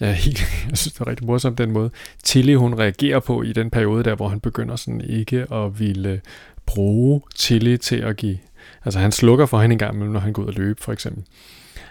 [0.00, 1.90] Ja, helt, jeg synes, det er rigtig morsomt den måde.
[2.22, 6.20] Tilly, hun reagerer på i den periode der, hvor han begynder sådan ikke at ville
[6.66, 8.38] bruge Tilly til at give...
[8.84, 11.24] Altså han slukker for hende en gang når han går ud og løbe, for eksempel.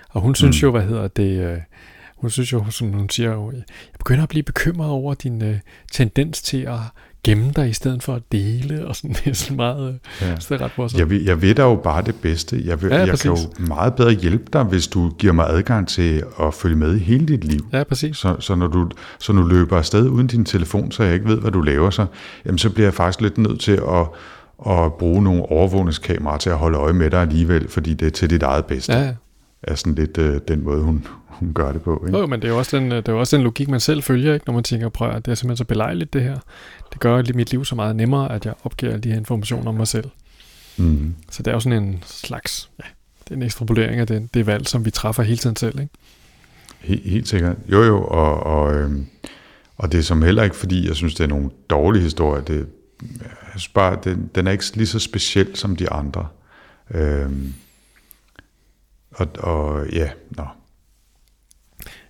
[0.09, 0.65] Og hun synes mm.
[0.65, 1.51] jo, hvad hedder det...
[1.51, 1.57] Øh,
[2.17, 3.63] hun synes jo, som hun siger, jo, jeg
[3.97, 5.59] begynder at blive bekymret over din øh,
[5.91, 6.79] tendens til at
[7.23, 10.39] gemme dig i stedet for at dele, og sådan, det er sådan meget, ja.
[10.39, 10.99] så det er ret morsomt.
[10.99, 12.61] Jeg vil, jeg ved da jo bare det bedste.
[12.65, 15.87] Jeg, vil, ja, jeg kan jo meget bedre hjælpe dig, hvis du giver mig adgang
[15.87, 17.67] til at følge med i hele dit liv.
[17.73, 18.17] Ja, præcis.
[18.17, 21.27] Så, så, når, du, så når du løber afsted uden din telefon, så jeg ikke
[21.27, 22.05] ved, hvad du laver, så,
[22.45, 24.05] jamen, så bliver jeg faktisk lidt nødt til at,
[24.73, 28.29] at bruge nogle overvågningskameraer til at holde øje med dig alligevel, fordi det er til
[28.29, 28.93] dit eget bedste.
[28.93, 29.13] Ja,
[29.67, 32.03] er sådan lidt øh, den måde, hun, hun gør det på.
[32.07, 32.19] Ikke?
[32.19, 34.03] Jo, men det er jo også den, det er jo også den logik, man selv
[34.03, 34.45] følger, ikke?
[34.47, 36.37] når man tænker, prøv at det er simpelthen så belejligt det her.
[36.93, 39.75] Det gør mit liv så meget nemmere, at jeg opgiver alle de her informationer om
[39.75, 40.09] mig selv.
[40.77, 41.15] Mm.
[41.31, 42.83] Så det er jo sådan en slags, ja,
[43.23, 45.79] det er en ekstrapolering af det, det valg, som vi træffer hele tiden selv.
[45.79, 45.93] Ikke?
[46.79, 47.55] Helt, helt sikkert.
[47.71, 48.91] Jo, jo, og, og, øh,
[49.77, 52.43] og det er som heller ikke, fordi jeg synes, det er nogle dårlige historier.
[52.43, 52.67] Det,
[53.21, 56.27] jeg synes bare, den, den er ikke lige så speciel som de andre.
[56.91, 57.31] Øh,
[59.17, 60.43] og, og ja, nå.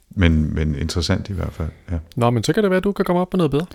[0.10, 1.98] Men, men interessant i hvert fald, ja.
[2.16, 3.66] Nå, men så kan det være, at du kan komme op med noget bedre.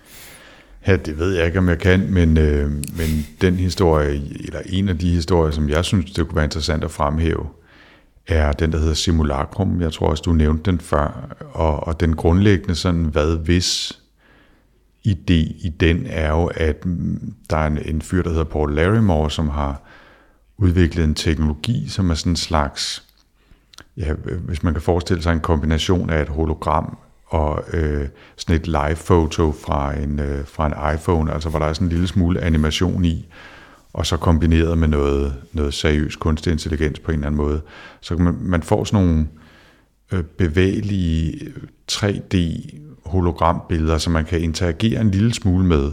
[0.86, 4.88] Ja, det ved jeg ikke, om jeg kan, men, øh, men den historie, eller en
[4.88, 7.46] af de historier, som jeg synes, det kunne være interessant at fremhæve,
[8.26, 9.80] er den, der hedder Simulacrum.
[9.80, 11.36] Jeg tror også, du nævnte den før.
[11.52, 13.98] Og, og den grundlæggende sådan, hvad hvis
[15.08, 15.32] idé
[15.66, 16.84] i den er jo, at
[17.50, 19.82] der er en, en fyr, der hedder Paul Larimore, som har
[20.58, 23.04] udviklet en teknologi, som er sådan en slags
[23.96, 28.66] ja, hvis man kan forestille sig en kombination af et hologram og øh, sådan et
[28.66, 32.40] live-foto fra en, øh, fra en iPhone, altså hvor der er sådan en lille smule
[32.40, 33.28] animation i,
[33.92, 37.60] og så kombineret med noget, noget seriøs kunstig intelligens på en eller anden måde.
[38.00, 39.28] Så man, man får sådan nogle
[40.12, 41.52] øh, bevægelige øh,
[41.92, 42.36] 3D
[43.06, 45.92] hologrambilleder, som man kan interagere en lille smule med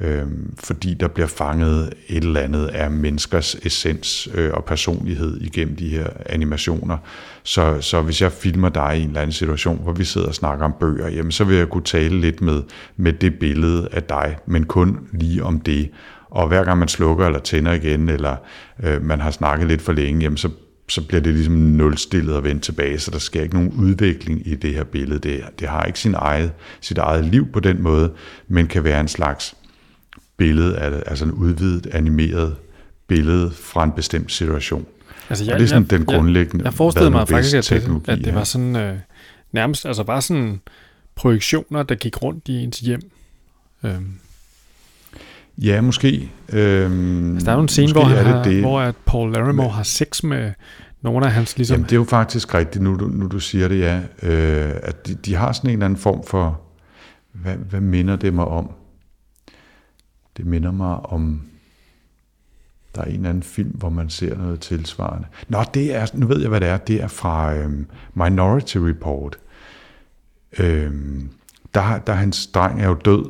[0.00, 0.22] øh,
[0.58, 5.88] fordi der bliver fanget et eller andet af menneskers essens øh, og personlighed igennem de
[5.88, 6.98] her animationer.
[7.42, 10.34] Så, så hvis jeg filmer dig i en eller anden situation, hvor vi sidder og
[10.34, 12.62] snakker om bøger, jamen så vil jeg kunne tale lidt med,
[12.96, 15.90] med det billede af dig, men kun lige om det.
[16.30, 18.36] Og hver gang man slukker eller tænder igen, eller
[18.82, 20.48] øh, man har snakket lidt for længe, jamen så
[20.90, 24.54] så bliver det ligesom nulstillet og vendt tilbage, så der sker ikke nogen udvikling i
[24.54, 25.18] det her billede.
[25.18, 28.12] Det, det har ikke sin eget, sit eget liv på den måde,
[28.48, 29.54] men kan være en slags
[30.38, 32.56] billede af altså en udvidet animeret
[33.06, 34.86] billede fra en bestemt situation.
[35.28, 36.62] Altså, jeg, og det er sådan jeg, den grundlæggende...
[36.62, 38.96] Jeg, jeg forestillede mig faktisk, at det, at det var sådan øh,
[39.52, 40.60] nærmest, altså bare sådan
[41.14, 43.10] projektioner, der gik rundt i ens hjem.
[43.84, 44.12] Øhm.
[45.58, 46.30] Ja, måske.
[46.52, 48.60] Øhm, altså, der er jo en scene, hvor, han har, det.
[48.60, 50.52] hvor at Paul Larimore har sex med
[51.02, 51.74] nogle af hans ligesom...
[51.74, 54.00] Jamen, det er jo faktisk rigtigt, nu, nu du siger det, ja.
[54.22, 56.60] Øh, at de, de har sådan en eller anden form for...
[57.32, 58.70] Hvad, hvad minder det mig om?
[60.38, 61.42] Det minder mig om,
[62.94, 65.26] der er en eller anden film, hvor man ser noget tilsvarende.
[65.48, 66.76] Nå, det er, nu ved jeg, hvad det er.
[66.76, 69.38] Det er fra øhm, Minority Report.
[70.58, 71.28] Øhm,
[71.74, 73.24] der, der hans dreng er jo død,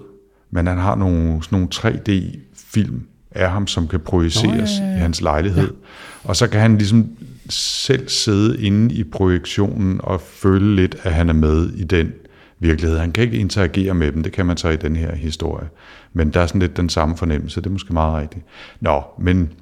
[0.51, 4.91] men han har nogle, sådan nogle 3D-film af ham, som kan projiceres Nå, ja, ja,
[4.91, 4.97] ja.
[4.97, 5.69] i hans lejlighed.
[5.69, 6.29] Ja.
[6.29, 7.07] Og så kan han ligesom
[7.49, 12.13] selv sidde inde i projektionen og føle lidt, at han er med i den
[12.59, 12.99] virkelighed.
[12.99, 15.69] Han kan ikke interagere med dem, det kan man så i den her historie.
[16.13, 18.45] Men der er sådan lidt den samme fornemmelse, det er måske meget rigtigt.
[18.81, 19.53] Nå, men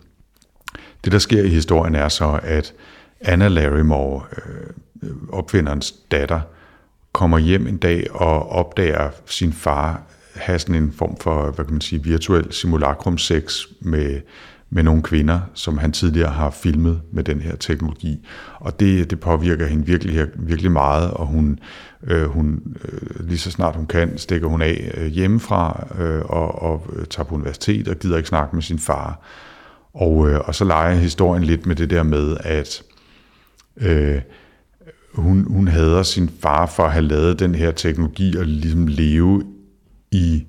[1.05, 2.75] det der sker i historien er så, at
[3.21, 6.41] Anna Larrymore, øh, opfinderens datter,
[7.13, 10.03] kommer hjem en dag og opdager sin far
[10.37, 14.21] have sådan en form for, hvad kan man sige, virtuel simulacrum sex med,
[14.71, 18.27] med nogle kvinder, som han tidligere har filmet med den her teknologi.
[18.55, 21.59] Og det, det påvirker hende virkelig, virkelig meget, og hun,
[22.07, 26.63] øh, hun øh, lige så snart hun kan, stikker hun af øh, hjemmefra øh, og,
[26.63, 29.21] og øh, tager på universitet og gider ikke snakke med sin far.
[29.95, 32.83] Og, øh, og så leger historien lidt med det der med, at
[33.77, 34.21] øh,
[35.15, 39.45] hun, hun hader sin far for at have lavet den her teknologi og ligesom leve
[40.13, 40.47] i,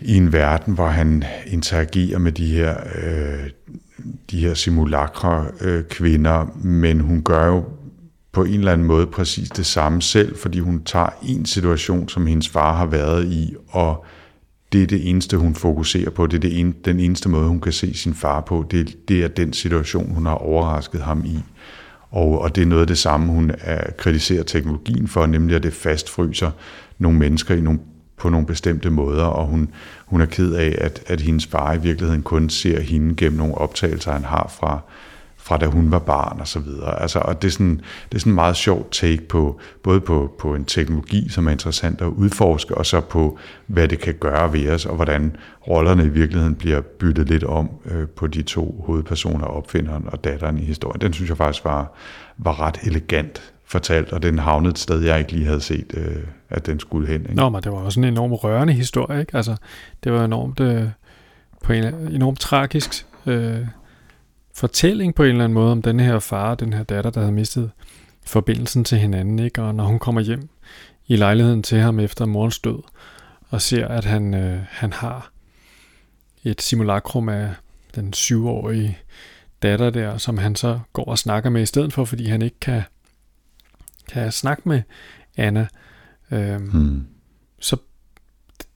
[0.00, 3.50] i en verden, hvor han interagerer med de her, øh,
[4.30, 7.64] de her simulakre øh, kvinder, men hun gør jo
[8.32, 12.26] på en eller anden måde præcis det samme selv, fordi hun tager en situation, som
[12.26, 14.04] hendes far har været i, og
[14.72, 16.26] det er det eneste, hun fokuserer på.
[16.26, 18.64] Det er det en, den eneste måde, hun kan se sin far på.
[18.70, 21.38] Det, det er den situation, hun har overrasket ham i.
[22.10, 25.62] Og, og det er noget af det samme, hun er, kritiserer teknologien for, nemlig at
[25.62, 26.50] det fastfryser
[26.98, 27.80] nogle mennesker i nogle,
[28.20, 29.70] på nogle bestemte måder, og hun,
[30.06, 33.54] hun er ked af, at, at hendes far i virkeligheden kun ser hende gennem nogle
[33.54, 34.78] optagelser, han har fra,
[35.36, 37.02] fra da hun var barn og så videre.
[37.02, 40.34] Altså, og det er sådan, det er sådan en meget sjovt take på, både på,
[40.38, 44.52] på en teknologi, som er interessant at udforske, og så på, hvad det kan gøre
[44.52, 45.36] ved os, og hvordan
[45.68, 50.58] rollerne i virkeligheden bliver byttet lidt om øh, på de to hovedpersoner, opfinderen og datteren
[50.58, 51.00] i historien.
[51.00, 51.92] Den synes jeg faktisk var,
[52.38, 56.24] var ret elegant fortalt, og den havnede et sted, jeg ikke lige havde set, øh,
[56.48, 57.20] at den skulle hen.
[57.20, 57.34] Ikke?
[57.34, 59.36] Nå, men det var også en enormt rørende historie, ikke?
[59.36, 59.56] Altså,
[60.04, 60.84] det var enormt, øh,
[61.64, 63.66] på en enormt tragisk øh,
[64.54, 67.20] fortælling på en eller anden måde om den her far og den her datter, der
[67.20, 67.70] havde mistet
[68.26, 69.62] forbindelsen til hinanden, ikke?
[69.62, 70.48] Og når hun kommer hjem
[71.06, 72.82] i lejligheden til ham efter morens død,
[73.48, 75.30] og ser, at han, øh, han har
[76.44, 77.50] et simulakrum af
[77.94, 78.98] den syvårige
[79.62, 82.60] datter der, som han så går og snakker med i stedet for, fordi han ikke
[82.60, 82.82] kan,
[84.12, 84.82] kan snakke med
[85.36, 85.66] Anna.
[86.30, 87.06] Øhm, hmm.
[87.60, 87.76] Så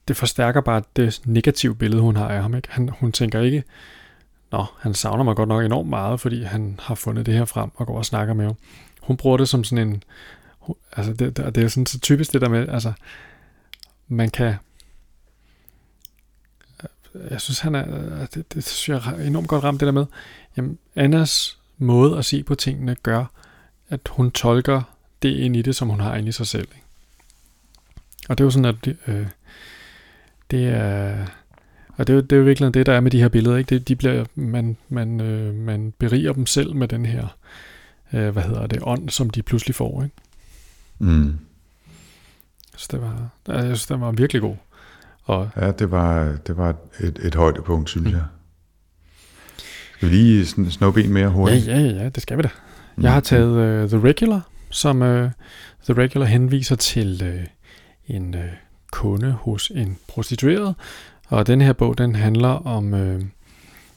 [0.07, 2.55] det forstærker bare det negative billede, hun har af ham.
[2.55, 2.67] Ikke?
[2.71, 3.63] Han, hun tænker ikke,
[4.51, 7.71] Nå, han savner mig godt nok enormt meget, fordi han har fundet det her frem
[7.75, 8.55] og går og snakker med ham.
[9.01, 10.03] Hun bruger det som sådan en...
[10.91, 12.93] Altså, det, det, det er sådan så typisk det der med, altså,
[14.07, 14.55] man kan...
[17.29, 18.25] Jeg synes, han er...
[18.25, 20.05] Det, det synes jeg er enormt godt ramt, det der med,
[20.57, 23.25] jamen, Annas måde at se på tingene gør,
[23.89, 24.94] at hun tolker
[25.27, 26.67] det ind i det, som hun har inde i sig selv.
[26.75, 26.85] Ikke?
[28.29, 29.27] Og det er jo sådan, at det, øh,
[30.51, 31.25] det er
[31.97, 33.57] og det er, jo, det er jo virkelig det, der er med de her billeder.
[33.57, 33.75] Ikke?
[33.75, 37.27] Det, de bliver, man, man, øh, man beriger dem selv med den her,
[38.13, 40.03] øh, hvad hedder det, ånd, som de pludselig får.
[40.03, 40.15] Ikke?
[40.99, 41.33] Mm.
[42.77, 44.55] Så det var, jeg synes, det var virkelig god.
[45.23, 48.13] Og, ja, det var, det var et, et højdepunkt, synes mm.
[48.13, 48.23] jeg.
[49.93, 51.67] Skal vi lige snuppe en mere hurtigt?
[51.67, 52.49] Ja, ja, ja, det skal vi da.
[53.01, 53.23] Jeg har mm.
[53.23, 55.31] taget uh, The Regular, som øh,
[55.83, 57.45] The Regular henviser til øh,
[58.07, 58.51] en øh,
[58.91, 60.75] kunde hos en prostitueret,
[61.27, 63.21] og den her bog, den handler om øh,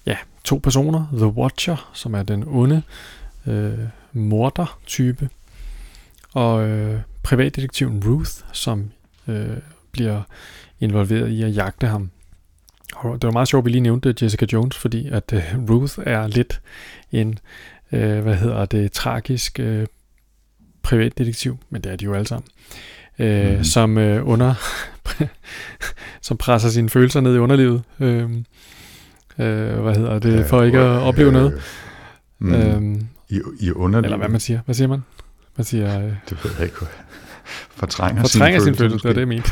[0.07, 1.07] ja, to personer.
[1.13, 2.83] The Watcher, som er den onde
[3.47, 3.79] øh,
[4.13, 5.29] morder-type,
[6.35, 8.91] og øh, privatdetektiven Ruth, som
[9.29, 9.57] øh,
[9.93, 10.23] bliver
[10.81, 12.11] involveret i at jagte ham.
[12.97, 15.99] Og det var meget sjovt, at vi lige nævnte Jessica Jones, fordi at øh, Ruth
[16.07, 16.61] er lidt
[17.13, 17.39] en,
[17.93, 19.87] øh, hvad hedder det, tragisk øh,
[20.89, 22.49] privatdetektiv, men det er de jo alle sammen
[23.19, 23.65] øh, mm.
[23.65, 24.55] som øh, under
[26.23, 27.83] som presser sine følelser ned i underlivet.
[28.01, 28.23] Øh,
[29.39, 30.47] øh, hvad hedder det?
[30.47, 31.63] For ikke at opleve noget.
[32.39, 32.55] Mm.
[32.55, 34.05] Øh, I, I underlivet?
[34.05, 34.61] Eller hvad man siger.
[34.65, 35.05] Hvad siger man?
[35.57, 35.99] Man siger...
[35.99, 36.77] Øh, det ved jeg ikke.
[37.77, 39.51] Fortrænger, fortrænger sin følelse, det var det, jeg mente.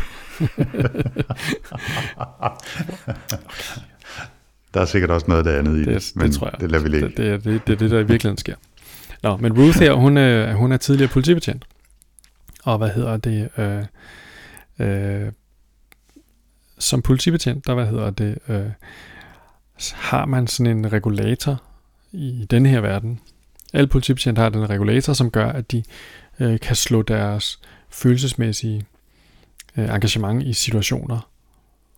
[4.74, 6.60] Der er sikkert også noget af det andet i det, det, men det tror jeg.
[6.60, 7.08] det lader vi ligge.
[7.08, 8.54] Det, det, det, det er det, der i virkeligheden sker.
[9.22, 11.64] Nå, men Ruth her, hun øh, hun er tidligere politibetjent
[12.66, 13.84] og hvad hedder det, øh,
[14.78, 15.32] øh,
[16.78, 18.70] som politibetjent, der hvad hedder det, øh,
[19.94, 21.62] har man sådan en regulator
[22.12, 23.20] i denne her verden.
[23.72, 25.82] Alle politibetjente har den regulator, som gør, at de
[26.40, 27.60] øh, kan slå deres
[27.90, 28.86] følelsesmæssige
[29.76, 31.30] øh, engagement i situationer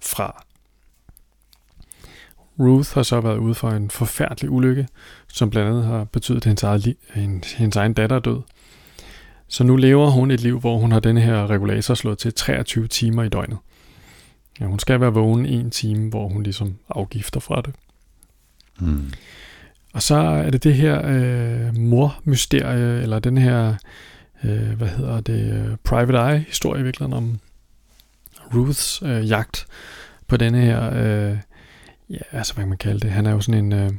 [0.01, 0.45] fra.
[2.59, 4.89] Ruth har så været ude for en forfærdelig ulykke,
[5.29, 8.41] som blandt andet har betydet, at hendes, eget hendes, hendes egen datter er død.
[9.49, 12.87] Så nu lever hun et liv, hvor hun har denne her regulator slået til 23
[12.87, 13.59] timer i døgnet.
[14.61, 17.75] Ja, hun skal være vågen en time, hvor hun ligesom afgifter fra det.
[18.81, 19.13] Mm.
[19.93, 23.75] Og så er det det her øh, mor-mysterie, eller den her,
[24.45, 27.39] øh, hvad hedder det, private eye-historie i virkeligheden om
[28.55, 29.67] Ruths øh, jagt
[30.27, 31.37] på denne her, øh,
[32.11, 33.93] ja, altså hvad kan man kalde det, han er jo sådan en, øh,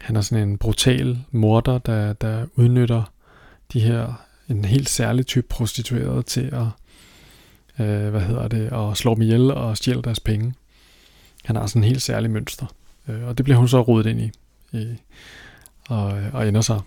[0.00, 3.12] han er sådan en brutal morder, der, der udnytter
[3.72, 6.66] de her en helt særlig type prostitueret til at
[7.86, 10.54] øh, hvad hedder det, og slår dem ihjel og stjæler deres penge.
[11.44, 12.66] Han har sådan en helt særlig mønster,
[13.08, 14.30] øh, og det bliver hun så rodet ind i,
[14.72, 14.96] i
[15.88, 16.80] og, og ender så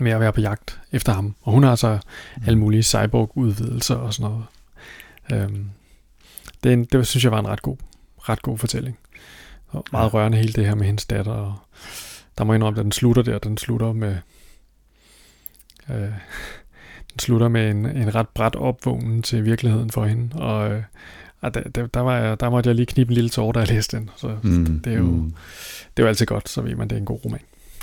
[0.00, 1.34] med at være på jagt efter ham.
[1.42, 1.98] Og hun har så
[2.46, 4.46] alle mulige cyborg-udvidelser og sådan noget.
[5.32, 5.70] Øhm,
[6.64, 7.76] det, en, det synes jeg var en ret god,
[8.28, 8.98] ret god fortælling.
[9.68, 11.32] Og meget rørende hele det her med hendes datter.
[11.32, 11.54] Og
[12.38, 13.38] der må jeg indrømme, at den slutter der.
[13.38, 14.16] Den slutter med...
[15.90, 15.96] Øh,
[17.12, 20.36] den slutter med en, en ret bræt opvågning til virkeligheden for hende.
[20.36, 20.82] Og, øh,
[21.40, 23.58] og der, der, der, var jeg, der måtte jeg lige knibe en lille tår, da
[23.60, 24.10] jeg læste den.
[24.16, 25.34] Så mm, det, er jo, mm.
[25.96, 27.40] det er jo altid godt, så ved man, det er en god roman.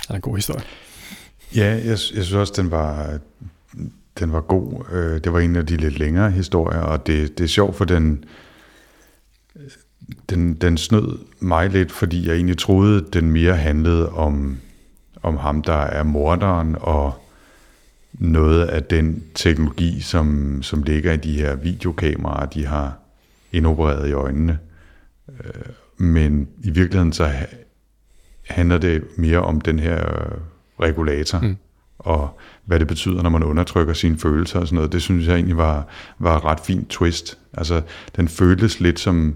[0.08, 0.64] Eller en god historie.
[1.56, 3.18] Ja, jeg, jeg synes også, den var,
[4.18, 4.84] den var god.
[4.92, 7.84] Øh, det var en af de lidt længere historier, og det, det er sjovt, for
[7.84, 8.24] den,
[10.30, 14.58] den, den snød mig lidt, fordi jeg egentlig troede, den mere handlede om,
[15.22, 17.24] om ham, der er morderen, og
[18.12, 22.98] noget af den teknologi, som, som ligger i de her videokameraer, de har
[23.52, 24.58] indopereret i øjnene.
[25.28, 27.30] Øh, men i virkeligheden så
[28.46, 30.04] handler det mere om den her
[30.80, 31.56] regulator, mm.
[31.98, 34.92] og hvad det betyder, når man undertrykker sine følelser og sådan noget.
[34.92, 35.88] Det synes jeg egentlig var,
[36.18, 37.38] var et ret fint twist.
[37.52, 37.82] Altså,
[38.16, 39.34] den føltes lidt som øh,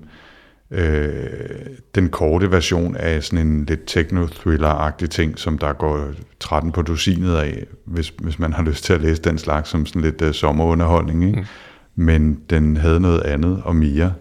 [1.95, 6.11] den korte version af sådan en lidt techno-thriller-agtig ting, som der går
[6.41, 9.87] 13 på dusinet af, hvis, hvis man har lyst til at læse den slags som
[9.87, 11.25] sådan lidt uh, sommerunderholdning.
[11.25, 11.41] Ikke?
[11.41, 11.47] Mm.
[11.95, 14.15] Men den havde noget andet og mere,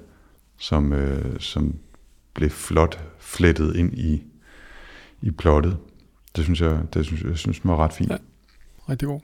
[0.57, 1.75] som, øh, som
[2.33, 4.23] blev flot flettet ind i,
[5.21, 5.77] i plottet.
[6.35, 8.11] Det synes jeg, det synes, jeg synes var ret fint.
[8.11, 8.17] Ja,
[8.89, 9.19] rigtig god.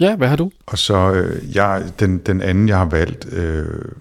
[0.00, 0.50] Ja, hvad har du?
[0.66, 3.92] Og så, øh, jeg, den, den anden, jeg har valgt, øh,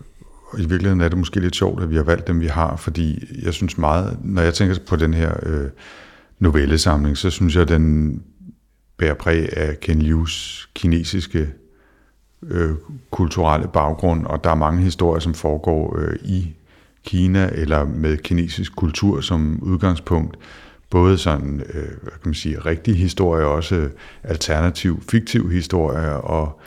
[0.52, 2.76] og i virkeligheden er det måske lidt sjovt, at vi har valgt dem, vi har,
[2.76, 5.70] fordi jeg synes meget, når jeg tænker på den her øh,
[6.40, 8.22] novellesamling, så synes jeg, at den
[8.98, 11.50] bærer præg af Ken Lius kinesiske
[12.44, 12.72] øh,
[13.12, 16.56] kulturelle baggrund, og der er mange historier, som foregår øh, i
[17.06, 20.38] Kina, eller med kinesisk kultur som udgangspunkt,
[20.90, 23.90] både sådan, øh, hvad kan man sige, rigtig historie, også
[24.24, 26.62] alternativ, fiktiv historie, og,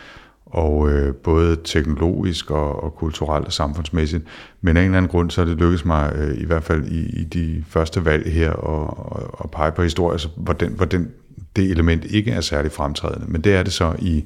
[0.52, 4.24] og øh, både teknologisk og, og kulturelt og samfundsmæssigt.
[4.60, 6.84] Men af en eller anden grund, så er det lykkedes mig, øh, i hvert fald
[6.84, 10.84] i, i de første valg her, at, og pege på historier, så, hvor, den, hvor
[10.84, 11.10] den,
[11.56, 13.26] det element ikke er særlig fremtrædende.
[13.28, 14.24] Men det er det så i,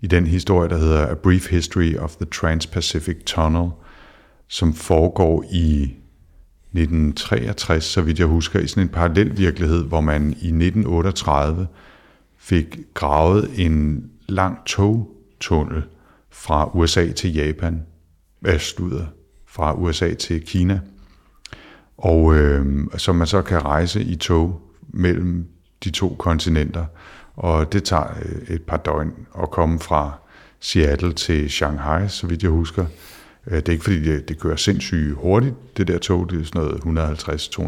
[0.00, 3.70] i den historie, der hedder A Brief History of the Trans-Pacific Tunnel,
[4.48, 10.22] som foregår i 1963, så vidt jeg husker, i sådan en parallel virkelighed, hvor man
[10.22, 11.66] i 1938
[12.38, 15.13] fik gravet en lang tog
[15.44, 15.82] tunnel
[16.30, 17.82] fra USA til Japan,
[18.46, 19.06] øh, slutter,
[19.46, 20.80] fra USA til Kina,
[21.98, 25.46] og øh, så man så kan rejse i tog mellem
[25.84, 26.84] de to kontinenter,
[27.36, 30.12] og det tager øh, et par døgn at komme fra
[30.60, 32.86] Seattle til Shanghai, så vidt jeg husker.
[33.46, 36.44] Øh, det er ikke fordi, det, det kører sindssygt hurtigt, det der tog, det er
[36.44, 37.18] sådan noget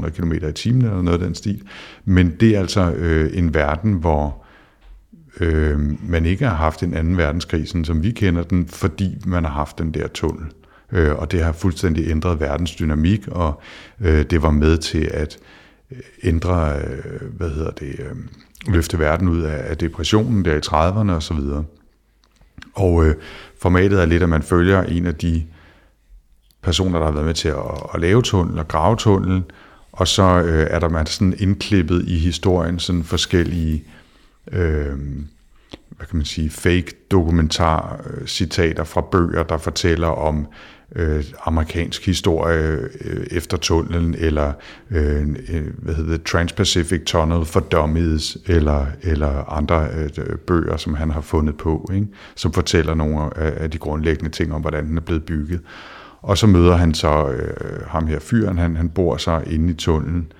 [0.07, 1.62] 150-200 km i timen eller noget af den stil.
[2.05, 4.46] Men det er altså øh, en verden, hvor
[5.41, 9.45] øh, man ikke har haft en anden verdenskrig, sådan som vi kender den, fordi man
[9.45, 10.47] har haft den der tunnel.
[10.93, 13.61] Øh, og det har fuldstændig ændret verdens dynamik, og
[14.01, 15.39] øh, det var med til at
[15.91, 18.16] øh, ændre, øh, hvad hedder det, øh,
[18.74, 21.64] løfte verden ud af, af depressionen der i 30'erne og så videre.
[22.74, 23.14] Og øh,
[23.61, 25.45] formatet er lidt, at man følger en af de
[26.62, 27.57] personer, der har været med til at,
[27.95, 29.43] at lave tunnel og grave tunnel,
[29.93, 33.96] og så øh, er der man sådan indklippet i historien sådan forskellige øh,
[34.53, 34.97] øh,
[35.89, 40.47] hvad kan man sige, fake dokumentar øh, citater fra bøger, der fortæller om
[40.95, 44.53] øh, amerikansk historie øh, efter tunnelen, eller
[44.91, 50.95] øh, øh hvad hedder det, Trans-Pacific Tunnel for Dummies, eller, eller andre øh, bøger, som
[50.95, 52.07] han har fundet på, ikke?
[52.35, 55.61] som fortæller nogle af, af de grundlæggende ting om, hvordan den er blevet bygget.
[56.23, 59.75] Og så møder han så øh, ham her fyren, han, han bor så inde i
[59.75, 60.33] tunnelen,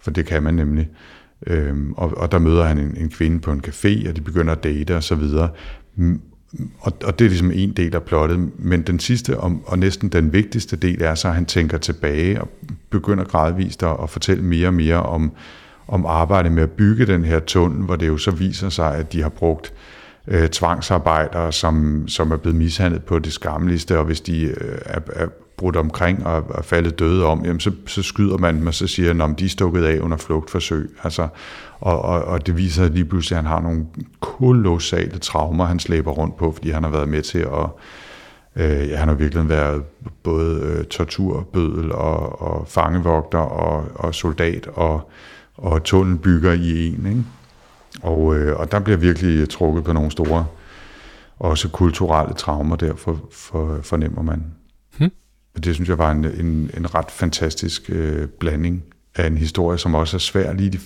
[0.00, 0.88] for det kan man nemlig.
[1.46, 4.52] Øhm, og, og der møder han en, en kvinde på en café, og de begynder
[4.52, 5.48] at date og så videre.
[5.96, 6.20] Mm,
[6.80, 10.08] og, og det er ligesom en del af plottet, men den sidste og, og næsten
[10.08, 12.48] den vigtigste del er så, at han tænker tilbage og
[12.90, 15.32] begynder gradvist at, at fortælle mere og mere om,
[15.88, 19.12] om arbejdet med at bygge den her tunnel, hvor det jo så viser sig, at
[19.12, 19.72] de har brugt
[20.28, 25.00] øh, tvangsarbejdere, som, som er blevet mishandlet på det skamligste, og hvis de øh, er,
[25.12, 25.26] er
[25.56, 28.86] brudt omkring og er faldet døde om, jamen så, så skyder man dem, og så
[28.86, 30.90] siger at de er stukket af under flugtforsøg.
[31.04, 31.28] Altså,
[31.80, 33.86] og, og, og det viser lige pludselig, at han har nogle
[34.20, 37.68] kolossale traumer, han slæber rundt på, fordi han har været med til at
[38.56, 39.82] Øh, ja, han har virkelig været
[40.22, 45.10] både øh, torturbødel og, og fangevogter og, og soldat og,
[45.54, 47.06] og tunnelbygger i en.
[47.06, 47.24] Ikke?
[48.02, 50.46] Og, øh, og der bliver virkelig øh, trukket på nogle store
[51.38, 54.44] også kulturelle traumer der for, for, fornemmer man.
[55.54, 55.62] Hmm.
[55.62, 58.84] Det synes jeg var en, en, en ret fantastisk øh, blanding
[59.16, 60.80] af en historie, som også er svær lige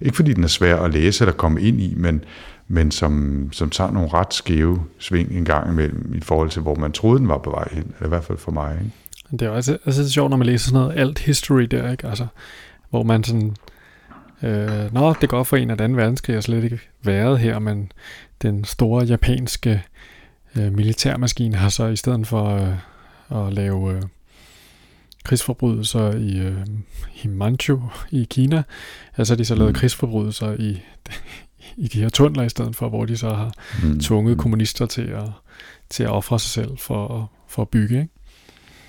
[0.00, 2.24] ikke fordi den er svær at læse eller komme ind i, men,
[2.68, 6.74] men som, som tager nogle ret skæve sving en gang imellem i forhold til, hvor
[6.74, 8.78] man troede, den var på vej hen, eller i hvert fald for mig.
[8.80, 8.92] Ikke?
[9.30, 11.62] Det er også altså, altså det er sjovt, når man læser sådan noget alt history
[11.62, 12.06] der, ikke?
[12.06, 12.26] Altså,
[12.90, 13.56] hvor man sådan,
[14.42, 17.92] øh, nå, det går for en af den verdenskrig, jeg slet ikke været her, men
[18.42, 19.82] den store japanske
[20.56, 22.74] øh, militærmaskine har så i stedet for øh,
[23.30, 24.02] at lave øh,
[25.24, 26.66] krigsforbrydelser i, øh,
[27.22, 28.62] i Manchu i Kina,
[29.16, 29.74] altså de så lavet mm.
[29.74, 30.82] krigsforbrydelser i,
[31.76, 33.52] i de her tunneler i stedet for, hvor de så har
[33.82, 34.00] mm.
[34.00, 34.42] tvunget mm.
[34.42, 35.28] kommunister til at,
[35.90, 38.00] til at ofre sig selv for, for at bygge.
[38.00, 38.12] Ikke?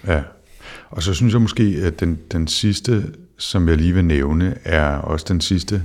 [0.08, 0.24] Ja,
[0.90, 4.88] og så synes jeg måske, at den, den sidste, som jeg lige vil nævne, er
[4.88, 5.84] også den sidste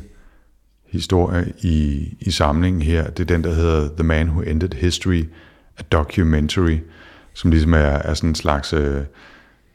[0.86, 3.10] historie i, i samlingen her.
[3.10, 5.24] Det er den, der hedder The Man Who Ended History,
[5.78, 6.78] a Documentary,
[7.36, 9.02] som ligesom er, er sådan en slags øh,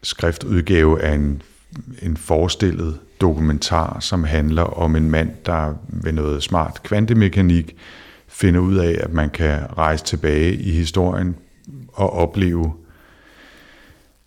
[0.03, 1.41] skriftudgave af en,
[2.01, 7.76] en forestillet dokumentar, som handler om en mand, der ved noget smart kvantemekanik
[8.28, 11.36] finder ud af, at man kan rejse tilbage i historien
[11.88, 12.74] og opleve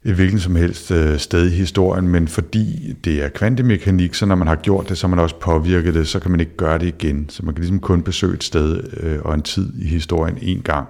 [0.05, 4.35] et hvilken som helst øh, sted i historien, men fordi det er kvantemekanik, så når
[4.35, 6.87] man har gjort det, så man også påvirket det, så kan man ikke gøre det
[6.87, 7.29] igen.
[7.29, 10.61] Så man kan ligesom kun besøge et sted øh, og en tid i historien en
[10.63, 10.89] gang.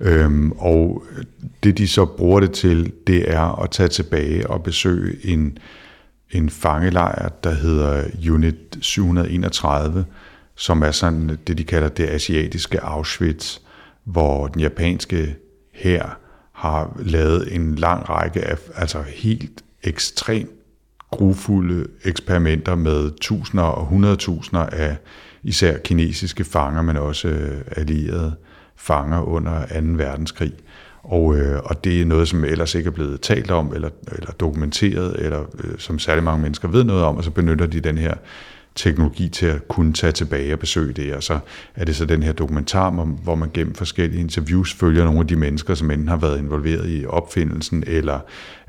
[0.00, 1.04] Øhm, og
[1.62, 5.58] det de så bruger det til, det er at tage tilbage og besøge en,
[6.30, 10.04] en fangelejr, der hedder Unit 731,
[10.54, 13.58] som er sådan det, de kalder det asiatiske Auschwitz,
[14.04, 15.36] hvor den japanske
[15.72, 16.18] her
[16.52, 20.50] har lavet en lang række af altså helt ekstremt
[21.10, 24.96] grufulde eksperimenter med tusinder og hundredtusinder af
[25.42, 28.34] især kinesiske fanger, men også øh, allierede
[28.78, 29.74] fanger under 2.
[29.82, 30.52] verdenskrig.
[31.02, 34.30] Og, øh, og det er noget, som ellers ikke er blevet talt om, eller, eller
[34.30, 37.98] dokumenteret, eller øh, som særlig mange mennesker ved noget om, og så benytter de den
[37.98, 38.14] her
[38.78, 41.14] teknologi til at kunne tage tilbage og besøge det.
[41.14, 41.38] Og så
[41.74, 42.90] er det så den her dokumentar,
[43.22, 46.90] hvor man gennem forskellige interviews følger nogle af de mennesker, som enten har været involveret
[46.90, 48.18] i opfindelsen eller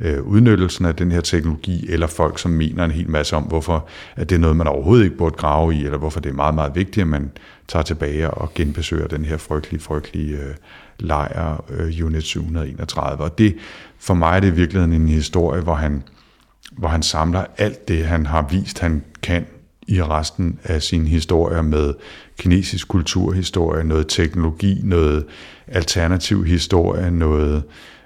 [0.02, 3.88] øh, udnyttelsen af den her teknologi, eller folk, som mener en hel masse om, hvorfor
[4.16, 6.56] at det er noget, man overhovedet ikke burde grave i, eller hvorfor det er meget,
[6.56, 7.32] meget vigtigt, at man
[7.68, 10.56] tager tilbage og genbesøger den her frygtelige, frygtelige øh,
[11.00, 13.24] lejr, øh, Unit 731.
[13.24, 13.56] Og det,
[14.00, 16.04] for mig er det i virkeligheden en historie, hvor han,
[16.72, 19.46] hvor han samler alt det, han har vist, han kan
[19.90, 21.94] i resten af sin historie med
[22.38, 25.26] kinesisk kulturhistorie, noget teknologi, noget
[25.68, 27.64] alternativ historie, noget,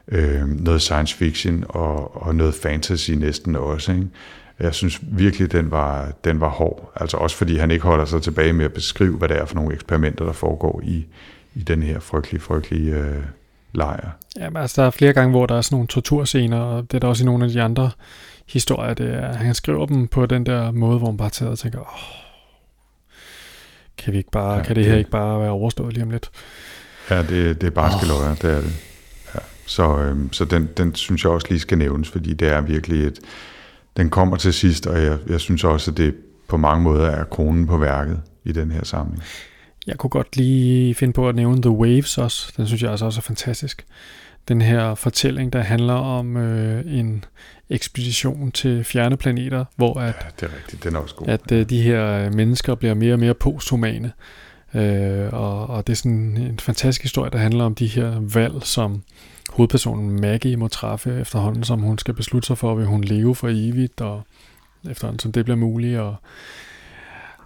[0.07, 3.91] øh, noget science fiction og, og noget fantasy næsten også.
[3.91, 4.07] Ikke?
[4.59, 6.91] Jeg synes virkelig, den var, den var hård.
[6.95, 9.55] Altså også fordi han ikke holder sig tilbage med at beskrive, hvad det er for
[9.55, 11.05] nogle eksperimenter, der foregår i,
[11.55, 13.23] i den her frygtelige, frygtelige øh,
[13.73, 14.09] lejr.
[14.39, 16.99] Jamen, altså der er flere gange, hvor der er sådan nogle torturscener, og det er
[16.99, 17.91] der også i nogle af de andre
[18.47, 18.93] historier.
[18.93, 21.79] Det er, han skriver dem på den der måde, hvor man bare tager og tænker,
[21.79, 22.23] åh,
[23.97, 26.09] kan, vi ikke bare, ja, kan det her det, ikke bare være overstået lige om
[26.09, 26.31] lidt?
[27.09, 28.37] Ja, det, det er bare oh.
[28.41, 28.75] det er det.
[29.35, 29.39] Ja.
[29.65, 33.07] Så, øhm, så den, den synes jeg også lige skal nævnes, fordi det er virkelig
[33.07, 33.19] et,
[33.97, 36.15] den kommer til sidst, og jeg, jeg synes også, at det
[36.47, 39.23] på mange måder er kronen på værket i den her samling.
[39.87, 42.53] Jeg kunne godt lige finde på at nævne The Waves også.
[42.57, 43.85] Den synes jeg altså også er fantastisk.
[44.47, 47.25] Den her fortælling, der handler om øh, en
[47.73, 50.83] ekspedition til fjerne planeter, hvor at, ja, det er rigtigt.
[50.83, 51.27] Den er også god.
[51.27, 54.11] at øh, de her øh, mennesker bliver mere og mere posthumane.
[54.73, 58.63] Øh, og, og det er sådan en fantastisk historie, der handler om de her valg,
[58.63, 59.03] som
[59.49, 63.47] hovedpersonen Maggie må træffe efterhånden, som hun skal beslutte sig for, vil hun leve for
[63.51, 64.21] evigt, og
[64.89, 66.15] efterhånden som det bliver muligt, og,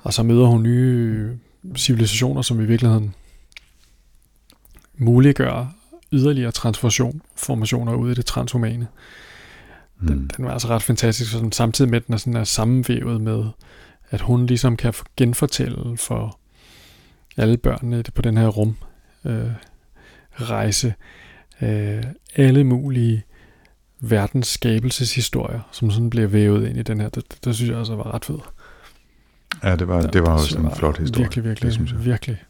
[0.04, 1.38] og så møder hun nye
[1.76, 3.14] civilisationer, som i virkeligheden
[4.98, 5.74] muliggør
[6.12, 8.88] yderligere transformationer ud i det transhumane.
[10.00, 10.08] Mm.
[10.08, 13.22] Den, den var altså ret fantastisk, som samtidig med, at den er, sådan er sammenvævet
[13.22, 13.46] med,
[14.10, 16.40] at hun ligesom kan genfortælle for
[17.38, 18.78] alle børnene på den her rum
[19.26, 19.52] øh,
[20.36, 20.94] rejse
[21.62, 22.04] øh,
[22.36, 23.24] alle mulige
[24.00, 27.10] verdens skabelseshistorier, som sådan bliver vævet ind i den her.
[27.10, 28.42] Det, det, det synes jeg altså var ret fedt.
[29.64, 31.24] Ja, det var, det var også en flot historie.
[31.24, 32.06] Virkelig, virkelig, det synes jeg.
[32.06, 32.44] virkelig.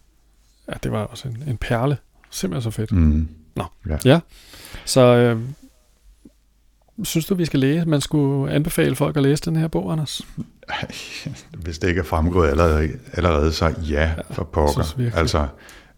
[0.68, 1.98] Ja, det var også en, en perle.
[2.30, 2.92] Simpelthen så fedt.
[2.92, 3.28] Mm.
[3.56, 3.98] Nå, ja.
[4.06, 4.20] ja.
[4.86, 5.42] Så øh,
[7.04, 7.86] synes du, vi skal læse?
[7.86, 10.22] Man skulle anbefale folk at læse den her bog, Anders?
[11.54, 15.12] Hvis det ikke er fremgået allerede, allerede så ja, for pokker.
[15.16, 15.48] Altså,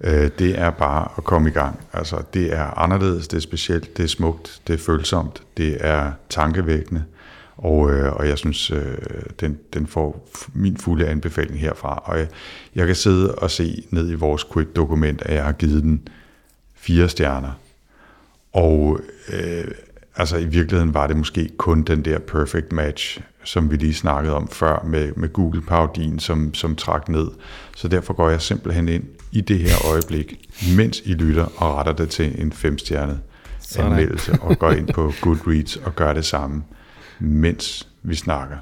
[0.02, 1.80] øh, det er bare at komme i gang.
[1.94, 6.12] Altså, det er anderledes, det er specielt, det er smukt, det er følsomt, det er
[6.30, 7.04] tankevækkende.
[7.58, 8.98] Og, øh, og jeg synes, øh,
[9.40, 12.04] den, den får min fulde anbefaling herfra.
[12.06, 12.28] Og jeg,
[12.76, 16.08] jeg kan sidde og se ned i vores quick-dokument, at jeg har givet den
[16.76, 17.52] fire stjerner.
[18.54, 19.00] Og
[19.34, 19.66] øh,
[20.20, 24.36] altså i virkeligheden var det måske kun den der perfect match, som vi lige snakkede
[24.36, 27.28] om før med, med Google Parodien, som, som trak ned.
[27.76, 31.94] Så derfor går jeg simpelthen ind i det her øjeblik, mens I lytter og retter
[31.94, 33.20] det til en femstjernet
[33.78, 36.64] anmeldelse, og går ind på Goodreads og gør det samme,
[37.20, 38.58] mens vi snakker.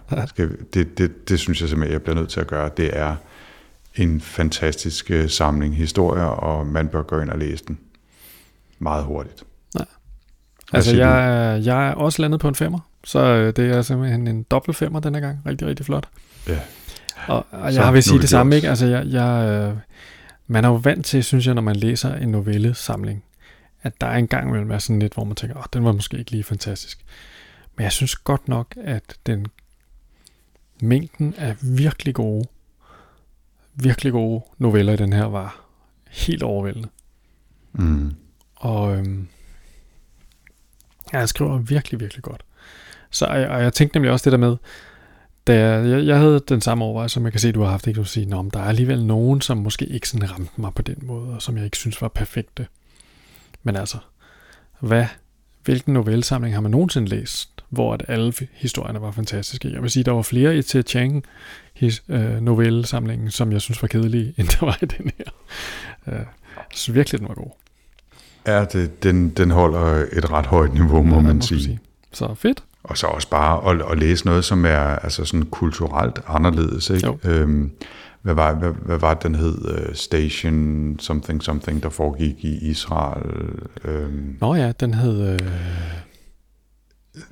[0.73, 2.69] Det, det, det synes jeg simpelthen, jeg bliver nødt til at gøre.
[2.77, 3.15] Det er
[3.95, 7.79] en fantastisk øh, samling historier, og man bør gå ind og læse den
[8.79, 9.43] meget hurtigt.
[10.73, 14.43] Altså, jeg, jeg er også landet på en femmer, så øh, det er simpelthen en
[14.43, 15.39] dobbelt femmer denne gang.
[15.45, 16.07] Rigtig, rigtig flot.
[16.47, 16.59] Ja.
[17.27, 18.69] Og, og jeg vil sige det samme, ikke?
[18.69, 19.77] Altså, jeg, jeg, øh,
[20.47, 23.23] man er jo vant til, synes jeg, når man læser en novellesamling,
[23.81, 25.91] at der er en gang imellem er sådan lidt, hvor man tænker, åh, den var
[25.91, 27.05] måske ikke lige fantastisk.
[27.75, 29.47] Men jeg synes godt nok, at den
[30.81, 32.47] mængden af virkelig gode,
[33.75, 35.65] virkelig gode noveller i den her var
[36.09, 36.89] helt overvældende.
[37.73, 38.13] Mm.
[38.55, 39.27] Og øhm,
[41.13, 42.41] ja, jeg skriver virkelig, virkelig godt.
[43.11, 44.57] Så og jeg, jeg tænkte nemlig også det der med,
[45.47, 47.87] da jeg, jeg, jeg havde den samme overvejelse, som jeg kan se, du har haft,
[47.87, 47.99] ikke?
[47.99, 50.81] Du sige, Nå, men der er alligevel nogen, som måske ikke sådan ramte mig på
[50.81, 52.67] den måde, og som jeg ikke synes var perfekte.
[53.63, 53.97] Men altså,
[54.79, 55.05] hvad,
[55.63, 59.71] hvilken novellesamling har man nogensinde læst, hvor at alle historierne var fantastiske?
[59.73, 61.23] Jeg vil sige, der var flere i til Chang
[61.73, 65.31] his, øh, novellesamlingen, som jeg synes var kedelige, end der var i den her.
[66.07, 66.25] Øh,
[66.57, 67.51] jeg synes virkelig, den var god.
[68.47, 71.63] Ja, det, den, den holder et ret højt niveau, må ja, man sige.
[71.63, 71.79] sige.
[72.13, 72.63] Så fedt.
[72.83, 76.89] Og så også bare at, at læse noget, som er altså sådan kulturelt anderledes.
[76.89, 77.13] Ikke?
[77.23, 77.71] Øhm,
[78.21, 79.87] hvad, var, hvad, hvad var den hed?
[79.89, 83.31] Uh, Station something something, der foregik i Israel.
[83.85, 85.27] Øhm, Nå ja, den hed...
[85.33, 85.39] Øh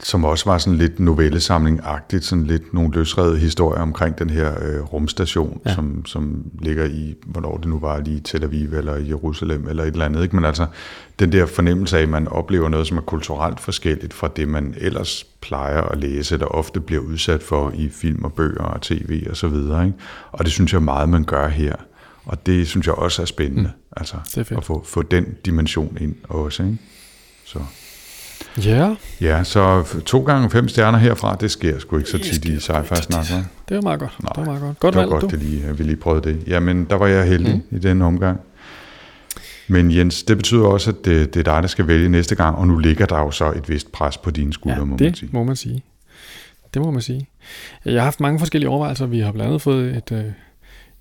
[0.03, 4.81] som også var sådan lidt novellesamling-agtigt, sådan lidt nogle løsrede historier omkring den her øh,
[4.81, 5.73] rumstation, ja.
[5.75, 9.91] som, som ligger i, hvornår det nu var, lige Tel Aviv eller Jerusalem eller et
[9.91, 10.23] eller andet.
[10.23, 10.35] Ikke?
[10.35, 10.65] Men altså,
[11.19, 14.75] den der fornemmelse af, at man oplever noget, som er kulturelt forskelligt fra det, man
[14.77, 19.27] ellers plejer at læse, der ofte bliver udsat for i film og bøger og tv
[19.29, 19.85] og så videre.
[19.85, 19.97] Ikke?
[20.31, 21.75] Og det synes jeg meget, man gør her.
[22.25, 23.93] Og det synes jeg også er spændende, mm.
[23.97, 26.63] altså at få, få den dimension ind også.
[26.63, 26.77] Ikke?
[27.45, 27.59] Så.
[28.65, 28.95] Ja.
[29.21, 33.01] Ja, så to gange fem stjerner herfra, det sker sgu ikke så tit i sci-fi
[33.01, 33.25] snak,
[33.69, 34.17] Det var meget godt.
[34.23, 34.79] Nej, det var meget godt.
[34.79, 35.27] Godt det var valg, godt, du.
[35.27, 36.43] Det lige, vi lige prøvede det.
[36.47, 37.77] Jamen, der var jeg heldig mm.
[37.77, 38.39] i den omgang.
[39.67, 42.57] Men Jens, det betyder også, at det, det er dig, der skal vælge næste gang,
[42.57, 45.05] og nu ligger der jo så et vist pres på dine skuldre, ja, må det
[45.05, 45.29] man sige.
[45.33, 45.83] må man sige.
[46.73, 47.27] Det må man sige.
[47.85, 49.05] Jeg har haft mange forskellige overvejelser.
[49.05, 50.25] Vi har blandt andet fået et, øh,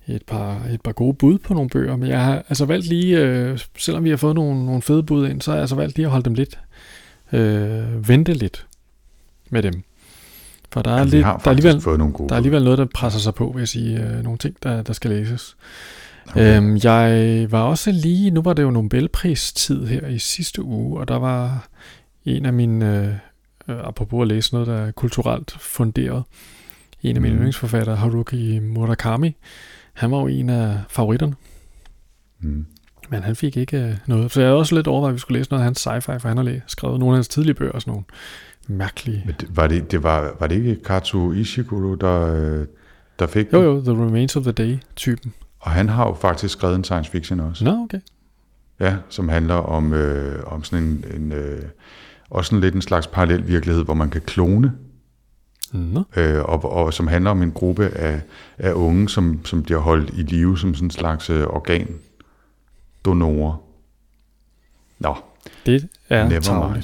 [0.07, 3.19] et, par, et par gode bud på nogle bøger, men jeg har altså valgt lige,
[3.19, 5.95] øh, selvom vi har fået nogle, nogle fede bud ind, så har jeg altså valgt
[5.95, 6.59] lige at holde dem lidt
[7.33, 8.67] øh, vente lidt
[9.49, 9.83] med dem.
[10.71, 12.77] For der er, ja, lidt, der, er alligevel, fået nogle gode der er alligevel noget,
[12.77, 14.03] der presser sig på, vil jeg sige.
[14.03, 15.55] Øh, nogle ting, der, der skal læses.
[16.27, 16.57] Okay.
[16.57, 21.07] Øhm, jeg var også lige, nu var det jo Nobelpris-tid her i sidste uge, og
[21.07, 21.67] der var
[22.25, 23.19] en af mine,
[23.67, 26.23] øh, apropos at læse noget, der er kulturelt funderet,
[27.03, 27.37] en af mine mm.
[27.37, 29.35] yndlingsforfattere, Haruki Murakami,
[29.93, 31.35] han var jo en af favoritterne.
[32.39, 32.65] Mm.
[33.09, 34.31] Men han fik ikke øh, noget.
[34.31, 36.27] Så jeg havde også lidt overvejet, at vi skulle læse noget af hans sci-fi, for
[36.27, 38.05] han har skrevet nogle af hans tidlige bøger og sådan nogle
[38.67, 39.23] mærkelige...
[39.25, 42.65] Men det, var, det, det var, var det ikke Katsu Ishiguro, der, øh,
[43.19, 45.33] der fik Jo, jo, The Remains of the Day-typen.
[45.59, 47.65] Og han har jo faktisk skrevet en science fiction også.
[47.65, 47.99] Nå, okay.
[48.79, 51.61] Ja, som handler om, øh, om sådan en, en øh,
[52.29, 54.73] også sådan lidt en slags parallel virkelighed, hvor man kan klone.
[55.73, 56.03] Nå.
[56.17, 58.21] Øh, og, og som handler om en gruppe af,
[58.57, 61.87] af unge, som, som bliver holdt i live som sådan en slags øh, organ
[63.05, 63.63] donorer.
[64.99, 65.15] Nå.
[65.65, 66.81] Det er Never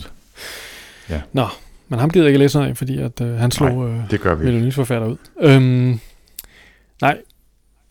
[1.09, 1.21] Ja.
[1.33, 1.47] Nå,
[1.87, 4.35] men ham gider ikke læse noget af, fordi at, øh, han slog nej, det gør
[4.35, 5.17] vi øh, forfatter ud.
[5.41, 5.99] Øhm,
[7.01, 7.17] nej,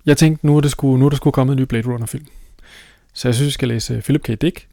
[0.06, 2.26] jeg tænkte, nu er, det skulle, nu er der skulle komme en ny Blade Runner-film.
[3.12, 4.40] Så jeg synes, vi skal læse Philip K.
[4.40, 4.66] Dick,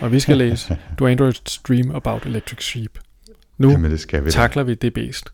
[0.00, 2.98] og vi skal læse Do Androids Dream About Electric Sheep.
[3.58, 5.28] Nu Jamen, det skal vi takler vi det bedst.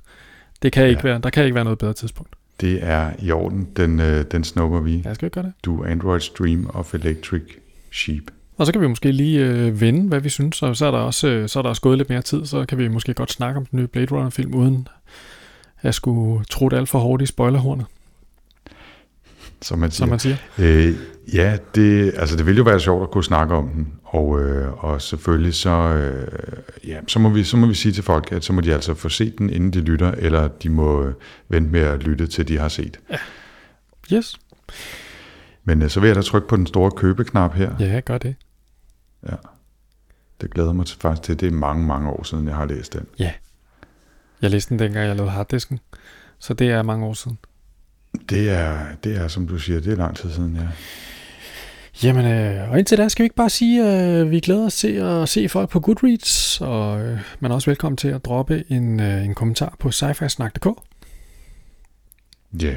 [0.63, 1.09] Det kan ikke ja.
[1.09, 2.33] være, der kan ikke være noget bedre tidspunkt.
[2.61, 3.69] Det er i orden.
[3.77, 5.03] Den, øh, den snupper vi.
[5.05, 5.53] Jeg skal gøre det.
[5.65, 7.43] Do Androids Dream of Electric
[7.91, 8.31] Sheep.
[8.57, 10.99] Og så kan vi måske lige øh, vende, hvad vi synes, og så er, der
[10.99, 13.33] også, øh, så er der også gået lidt mere tid, så kan vi måske godt
[13.33, 14.89] snakke om den nye Blade Runner-film, uden
[15.81, 17.87] at skulle tro det alt for hårdt i spoilerhornet.
[19.63, 19.99] Som man siger.
[19.99, 20.37] Som man siger.
[20.59, 20.95] Øh,
[21.35, 24.85] ja, det, altså det ville jo være sjovt at kunne snakke om den, og, øh,
[24.85, 26.29] og selvfølgelig så, øh,
[26.89, 28.95] ja, så, må vi, så må vi sige til folk, at så må de altså
[28.95, 31.15] få set den, inden de lytter, eller de må øh,
[31.49, 33.01] vente med at lytte, til de har set.
[33.11, 33.17] Ja.
[34.13, 34.37] Yes.
[35.65, 37.75] Men øh, så vil jeg da trykke på den store købeknap her.
[37.81, 38.37] Ja, gør det.
[39.29, 39.35] Ja.
[40.41, 41.41] Det glæder mig til, faktisk til.
[41.41, 43.07] Det er mange, mange år siden, jeg har læst den.
[43.19, 43.33] Ja.
[44.43, 45.79] Jeg læste den dengang, jeg lavede harddisken.
[46.39, 47.39] Så det er mange år siden.
[48.31, 50.69] Det er, det er, som du siger, det er lang tid siden, ja.
[52.03, 54.77] Jamen, øh, og indtil da skal vi ikke bare sige, at øh, vi glæder os
[54.77, 58.65] til at se folk på Goodreads, og øh, man er også velkommen til at droppe
[58.69, 60.67] en, øh, en kommentar på sci-fi-snak.dk.
[62.63, 62.77] Ja, yeah.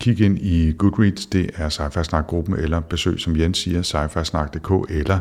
[0.00, 3.96] Kig ind i Goodreads, det er sci Snak-gruppen, eller besøg, som Jens siger, sci
[4.90, 5.18] eller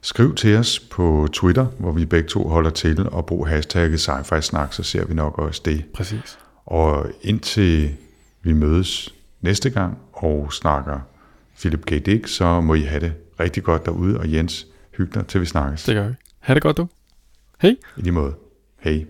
[0.00, 4.40] skriv til os på Twitter, hvor vi begge to holder til, og brug hashtagget sci
[4.40, 5.84] snak så ser vi nok også det.
[5.94, 6.38] Præcis.
[6.66, 7.94] Og indtil
[8.42, 11.00] vi mødes næste gang og snakker
[11.58, 11.90] Philip K.
[12.06, 14.66] Dick, så må I have det rigtig godt derude, og Jens,
[14.98, 15.84] hygge dig, til vi snakkes.
[15.84, 16.14] Det gør vi.
[16.38, 16.88] Ha' det godt, du.
[17.60, 17.76] Hej.
[17.96, 18.34] I lige måde.
[18.80, 19.04] Hej.